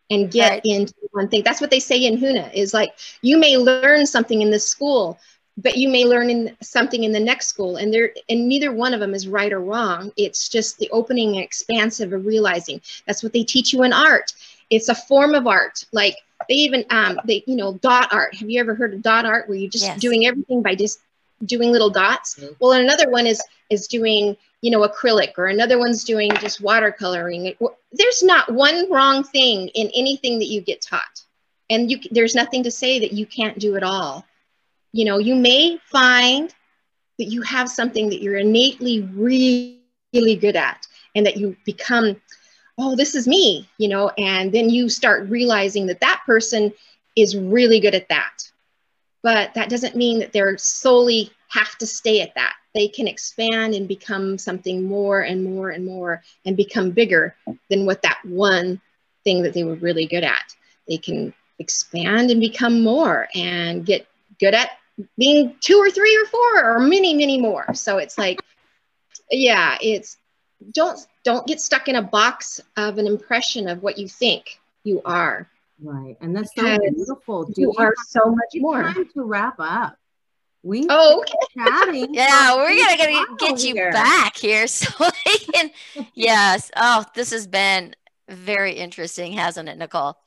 and 0.09 0.31
get 0.31 0.53
Right. 0.53 0.63
into 0.63 0.93
one 1.11 1.27
thing. 1.29 1.43
That's 1.43 1.61
what 1.61 1.69
they 1.71 1.79
say 1.79 2.03
in 2.05 2.17
Huna 2.17 2.53
is 2.53 2.73
like 2.73 2.91
you 3.21 3.37
may 3.37 3.57
learn 3.57 3.93
something 3.93 4.27
in 4.29 4.37
this 4.37 4.53
school, 4.53 5.03
but 5.45 5.63
you 5.63 5.75
may 5.75 5.91
learn 5.93 6.17
in 6.19 6.45
something 6.61 7.03
in 7.03 7.11
the 7.11 7.19
next 7.19 7.47
school 7.47 7.75
and 7.75 7.91
there 7.93 8.11
and 8.27 8.47
neither 8.47 8.71
one 8.71 8.93
of 8.93 8.99
them 8.99 9.13
is 9.13 9.27
right 9.27 9.51
or 9.51 9.59
wrong. 9.59 10.11
It's 10.17 10.47
just 10.49 10.77
the 10.77 10.89
opening 10.91 11.35
and 11.35 11.43
expansive 11.43 12.11
of 12.13 12.25
realizing. 12.25 12.81
That's 13.05 13.23
what 13.23 13.33
they 13.33 13.43
teach 13.43 13.73
you 13.73 13.83
in 13.83 13.93
art. 13.93 14.33
It's 14.69 14.89
a 14.89 14.95
form 14.95 15.33
of 15.35 15.47
art. 15.47 15.85
Like 15.91 16.15
they 16.49 16.55
even 16.55 16.85
um 16.89 17.19
they 17.25 17.43
you 17.47 17.55
know 17.55 17.73
dot 17.81 18.09
art. 18.11 18.35
Have 18.35 18.49
you 18.49 18.59
ever 18.59 18.75
heard 18.75 18.93
of 18.93 19.01
dot 19.01 19.25
art 19.25 19.47
where 19.47 19.57
you're 19.57 19.69
just 19.69 19.97
Yes. 19.97 19.99
doing 19.99 20.25
everything 20.25 20.61
by 20.63 20.75
just 20.75 20.99
doing 21.45 21.71
little 21.71 21.89
dots? 21.89 22.35
Mhm. 22.35 22.55
Well, 22.59 22.73
another 22.73 23.09
one 23.09 23.27
is 23.27 23.41
is 23.69 23.87
doing 23.87 24.37
you 24.61 24.71
know 24.71 24.87
acrylic 24.87 25.37
or 25.37 25.47
another 25.47 25.79
one's 25.79 26.03
doing 26.03 26.31
just 26.37 26.61
watercoloring 26.61 27.55
there's 27.91 28.23
not 28.23 28.51
one 28.53 28.91
wrong 28.91 29.23
thing 29.23 29.67
in 29.69 29.89
anything 29.95 30.39
that 30.39 30.47
you 30.47 30.61
get 30.61 30.81
taught 30.81 31.23
and 31.69 31.89
you 31.89 31.99
there's 32.11 32.35
nothing 32.35 32.63
to 32.63 32.71
say 32.71 32.99
that 32.99 33.11
you 33.11 33.25
can't 33.25 33.59
do 33.59 33.75
it 33.75 33.83
all 33.83 34.25
you 34.93 35.03
know 35.05 35.17
you 35.17 35.35
may 35.35 35.77
find 35.85 36.53
that 37.17 37.25
you 37.25 37.41
have 37.41 37.69
something 37.69 38.09
that 38.09 38.21
you're 38.21 38.37
innately 38.37 39.01
really, 39.13 39.79
really 40.13 40.35
good 40.35 40.55
at 40.55 40.87
and 41.15 41.25
that 41.25 41.37
you 41.37 41.55
become 41.65 42.15
oh 42.77 42.95
this 42.95 43.15
is 43.15 43.27
me 43.27 43.67
you 43.77 43.87
know 43.87 44.09
and 44.17 44.51
then 44.51 44.69
you 44.69 44.89
start 44.89 45.27
realizing 45.29 45.87
that 45.87 45.99
that 46.01 46.21
person 46.25 46.71
is 47.15 47.35
really 47.35 47.79
good 47.79 47.95
at 47.95 48.07
that 48.09 48.50
but 49.23 49.53
that 49.53 49.69
doesn't 49.69 49.95
mean 49.95 50.19
that 50.19 50.33
they're 50.33 50.57
solely 50.57 51.31
have 51.49 51.77
to 51.77 51.85
stay 51.85 52.21
at 52.21 52.33
that. 52.35 52.55
They 52.73 52.87
can 52.87 53.07
expand 53.07 53.73
and 53.73 53.87
become 53.87 54.37
something 54.37 54.83
more 54.83 55.21
and 55.21 55.43
more 55.43 55.69
and 55.69 55.85
more 55.85 56.23
and 56.45 56.55
become 56.55 56.91
bigger 56.91 57.35
than 57.69 57.85
what 57.85 58.01
that 58.03 58.19
one 58.23 58.81
thing 59.23 59.43
that 59.43 59.53
they 59.53 59.63
were 59.63 59.75
really 59.75 60.05
good 60.05 60.23
at. 60.23 60.55
They 60.87 60.97
can 60.97 61.33
expand 61.59 62.31
and 62.31 62.39
become 62.39 62.81
more 62.81 63.27
and 63.35 63.85
get 63.85 64.07
good 64.39 64.53
at 64.53 64.71
being 65.17 65.55
two 65.59 65.77
or 65.77 65.89
three 65.89 66.15
or 66.17 66.25
four 66.25 66.75
or 66.75 66.79
many 66.79 67.13
many 67.13 67.39
more. 67.39 67.73
So 67.73 67.97
it's 67.97 68.17
like 68.17 68.41
yeah 69.29 69.77
it's 69.81 70.17
don't 70.73 70.99
don't 71.23 71.47
get 71.47 71.59
stuck 71.59 71.87
in 71.87 71.95
a 71.95 72.01
box 72.01 72.59
of 72.77 72.97
an 72.97 73.07
impression 73.07 73.67
of 73.67 73.83
what 73.83 73.97
you 73.97 74.07
think 74.07 74.59
you 74.83 75.01
are 75.05 75.47
Right. 75.81 76.15
And 76.21 76.35
that's 76.35 76.51
so 76.55 76.77
beautiful. 76.77 77.45
Do 77.45 77.53
you 77.61 77.73
are 77.77 77.93
so 78.07 78.25
much 78.25 78.49
more 78.55 78.83
time 78.83 79.09
to 79.15 79.23
wrap 79.23 79.55
up. 79.59 79.97
We 80.63 80.85
oh 80.89 81.21
okay. 81.21 81.33
chatting. 81.57 82.13
Yeah, 82.13 82.55
we're 82.55 82.75
gonna, 82.97 82.97
gonna 83.25 83.37
get 83.39 83.63
you 83.63 83.73
here. 83.73 83.91
back 83.91 84.37
here 84.37 84.67
so 84.67 84.87
we 85.25 85.37
can. 85.39 85.71
Yes. 86.13 86.69
Oh, 86.75 87.03
this 87.15 87.31
has 87.31 87.47
been 87.47 87.95
very 88.29 88.73
interesting, 88.73 89.33
hasn't 89.33 89.69
it, 89.69 89.77
Nicole? 89.77 90.17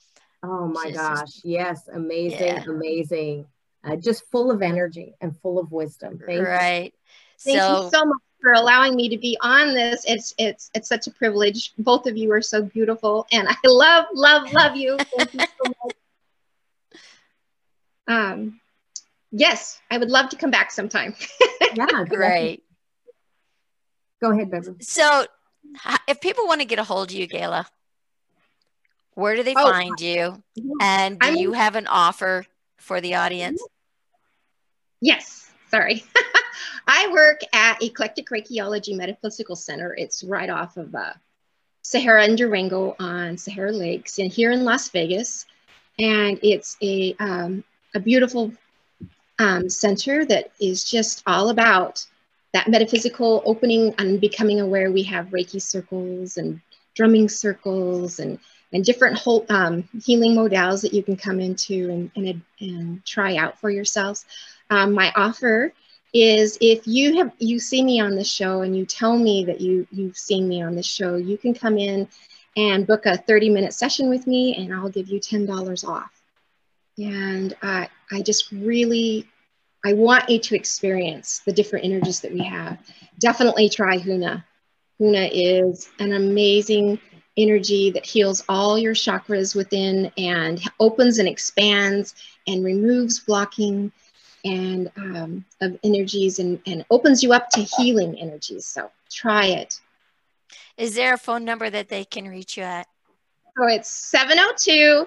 Oh 0.43 0.67
my 0.67 0.87
She's 0.87 0.97
just- 0.97 1.21
gosh. 1.21 1.41
Yes. 1.45 1.89
Amazing. 1.93 2.39
Yeah. 2.47 2.65
Amazing. 2.69 3.47
Uh, 3.85 3.97
just 3.97 4.29
full 4.31 4.51
of 4.51 4.61
energy 4.63 5.15
and 5.21 5.39
full 5.41 5.59
of 5.59 5.71
wisdom. 5.71 6.19
Thank 6.27 6.39
you. 6.41 6.45
right. 6.47 6.93
Thank 7.41 7.59
so 7.59 7.85
you 7.85 7.91
so 7.91 8.05
much 8.07 8.19
for 8.45 8.53
allowing 8.53 8.95
me 8.95 9.09
to 9.09 9.17
be 9.17 9.39
on 9.41 9.73
this. 9.73 10.05
It's 10.07 10.35
it's 10.37 10.71
it's 10.75 10.87
such 10.87 11.07
a 11.07 11.11
privilege. 11.11 11.73
Both 11.79 12.07
of 12.07 12.15
you 12.19 12.31
are 12.33 12.43
so 12.43 12.61
beautiful, 12.63 13.27
and 13.33 13.49
I 13.49 13.57
love 13.65 14.05
love 14.13 14.53
love 14.53 14.77
you. 14.77 14.99
Thank 15.17 15.33
you 15.33 15.41
so 15.41 15.69
much. 15.85 15.95
Um, 18.07 18.61
yes, 19.33 19.81
I 19.91 19.97
would 19.97 20.11
love 20.11 20.29
to 20.29 20.37
come 20.37 20.51
back 20.51 20.71
sometime. 20.71 21.15
Yeah. 21.75 22.05
great. 22.05 22.63
Go 24.23 24.31
ahead, 24.31 24.51
Beverly. 24.51 24.77
So, 24.83 25.25
if 26.07 26.21
people 26.21 26.47
want 26.47 26.61
to 26.61 26.67
get 26.67 26.79
a 26.79 26.85
hold 26.85 27.09
of 27.11 27.17
you, 27.17 27.27
Gayla, 27.27 27.65
where 29.15 29.35
do 29.37 29.43
they 29.43 29.55
Oh. 29.57 29.71
find 29.73 29.99
you? 30.01 30.43
And 30.83 31.19
do 31.19 31.27
I'm- 31.27 31.37
you 31.37 31.53
have 31.55 31.77
an 31.77 31.87
offer 31.87 32.45
for 32.77 33.01
the 33.01 33.15
audience? 33.15 33.61
Yes, 35.01 35.51
sorry. 35.71 36.05
I 36.87 37.11
work 37.13 37.41
at 37.53 37.83
Eclectic 37.83 38.29
Reikieology 38.29 38.97
Metaphysical 38.97 39.57
Center. 39.57 39.95
It's 39.95 40.25
right 40.25 40.51
off 40.51 40.77
of 40.77 40.95
uh, 40.95 41.15
Sahara 41.83 42.25
and 42.25 42.37
Durango 42.37 42.97
on 42.99 43.37
Sahara 43.39 43.73
Lakes, 43.73 44.19
and 44.19 44.33
here 44.33 44.51
in 44.51 44.65
Las 44.65 44.89
Vegas. 44.89 45.47
And 45.99 46.41
it's 46.43 46.77
a 46.83 47.15
um, 47.21 47.65
a 47.95 48.01
beautiful 48.01 48.53
um, 49.39 49.69
center 49.69 50.25
that 50.25 50.51
is 50.61 50.85
just 50.85 51.23
all 51.27 51.51
about 51.51 52.05
that 52.53 52.69
metaphysical 52.69 53.43
opening 53.45 53.95
and 53.99 54.21
becoming 54.21 54.61
aware. 54.61 54.91
We 54.91 55.03
have 55.05 55.27
Reiki 55.27 55.61
circles 55.61 56.37
and 56.37 56.61
drumming 56.95 57.29
circles 57.29 58.19
and 58.19 58.39
and 58.73 58.85
different 58.85 59.17
whole, 59.17 59.47
um, 59.51 59.89
healing 60.05 60.35
modalities 60.35 60.83
that 60.83 60.93
you 60.93 61.03
can 61.03 61.17
come 61.17 61.39
into 61.39 61.91
and, 61.91 62.11
and, 62.17 62.43
and 62.59 63.07
try 63.07 63.37
out 63.37 63.59
for 63.61 63.71
yourselves. 63.71 64.27
Um, 64.69 64.93
my 64.93 65.13
offer 65.15 65.73
is 66.15 66.57
if 66.61 66.87
you 66.87 67.17
have 67.19 67.33
you 67.39 67.59
see 67.59 67.83
me 67.83 68.01
on 68.01 68.15
the 68.15 68.25
show 68.25 68.63
and 68.63 68.77
you 68.77 68.87
tell 68.87 69.19
me 69.19 69.45
that 69.45 69.61
you 69.61 69.87
you've 69.91 70.17
seen 70.17 70.49
me 70.49 70.63
on 70.63 70.77
the 70.77 70.83
show, 70.83 71.17
you 71.17 71.37
can 71.37 71.53
come 71.53 71.77
in 71.77 72.09
and 72.57 72.87
book 72.87 73.05
a 73.05 73.17
30 73.17 73.51
minute 73.51 73.75
session 73.75 74.09
with 74.09 74.27
me 74.29 74.57
and 74.57 74.73
I'll 74.73 74.89
give 74.89 75.09
you 75.09 75.19
$10 75.19 75.89
off. 75.89 76.23
And 76.99 77.55
I 77.63 77.89
I 78.13 78.23
just 78.23 78.53
really 78.53 79.29
I 79.85 79.93
want 79.93 80.31
you 80.31 80.39
to 80.39 80.55
experience 80.55 81.43
the 81.45 81.53
different 81.53 81.85
energies 81.85 82.21
that 82.21 82.33
we 82.33 82.45
have. 82.45 82.79
Definitely 83.19 83.69
try 83.69 83.99
Huna. 83.99 84.45
Huna 85.01 85.29
is 85.33 85.91
an 85.99 86.13
amazing 86.13 87.01
energy 87.37 87.91
that 87.91 88.07
heals 88.07 88.45
all 88.49 88.79
your 88.79 88.95
chakras 88.95 89.57
within 89.57 90.13
and 90.17 90.63
opens 90.79 91.19
and 91.19 91.29
expands 91.29 92.15
and 92.47 92.65
removes 92.65 93.19
blocking 93.19 93.91
and 94.45 94.91
um, 94.97 95.45
of 95.61 95.79
energies 95.83 96.39
and, 96.39 96.61
and 96.67 96.85
opens 96.91 97.23
you 97.23 97.33
up 97.33 97.49
to 97.51 97.61
healing 97.61 98.19
energies. 98.19 98.67
So 98.67 98.91
try 99.11 99.47
it. 99.47 99.81
Is 100.77 100.95
there 100.95 101.15
a 101.15 101.19
phone 101.19 101.45
number 101.45 101.71
that 101.71 101.89
they 101.89 102.05
can 102.05 102.29
reach 102.29 102.57
you 102.57 102.65
at? 102.65 102.87
So 103.57 103.69
it's 103.69 103.89
702 103.89 105.07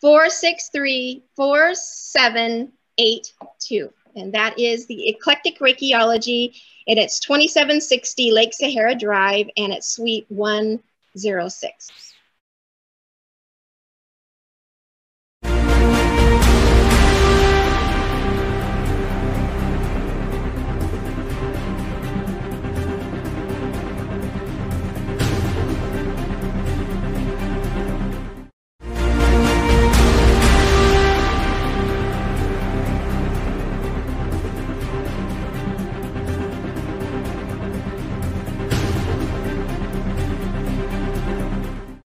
463 0.00 1.24
4782. 1.34 3.92
And 4.14 4.32
that 4.32 4.58
is 4.58 4.86
the 4.86 5.08
Eclectic 5.08 5.58
Reikieology. 5.58 6.54
And 6.86 6.98
it's 6.98 7.18
2760 7.20 8.32
Lake 8.32 8.54
Sahara 8.54 8.94
Drive 8.94 9.48
and 9.56 9.72
it's 9.72 9.88
Suite 9.88 10.26
106. 10.28 12.14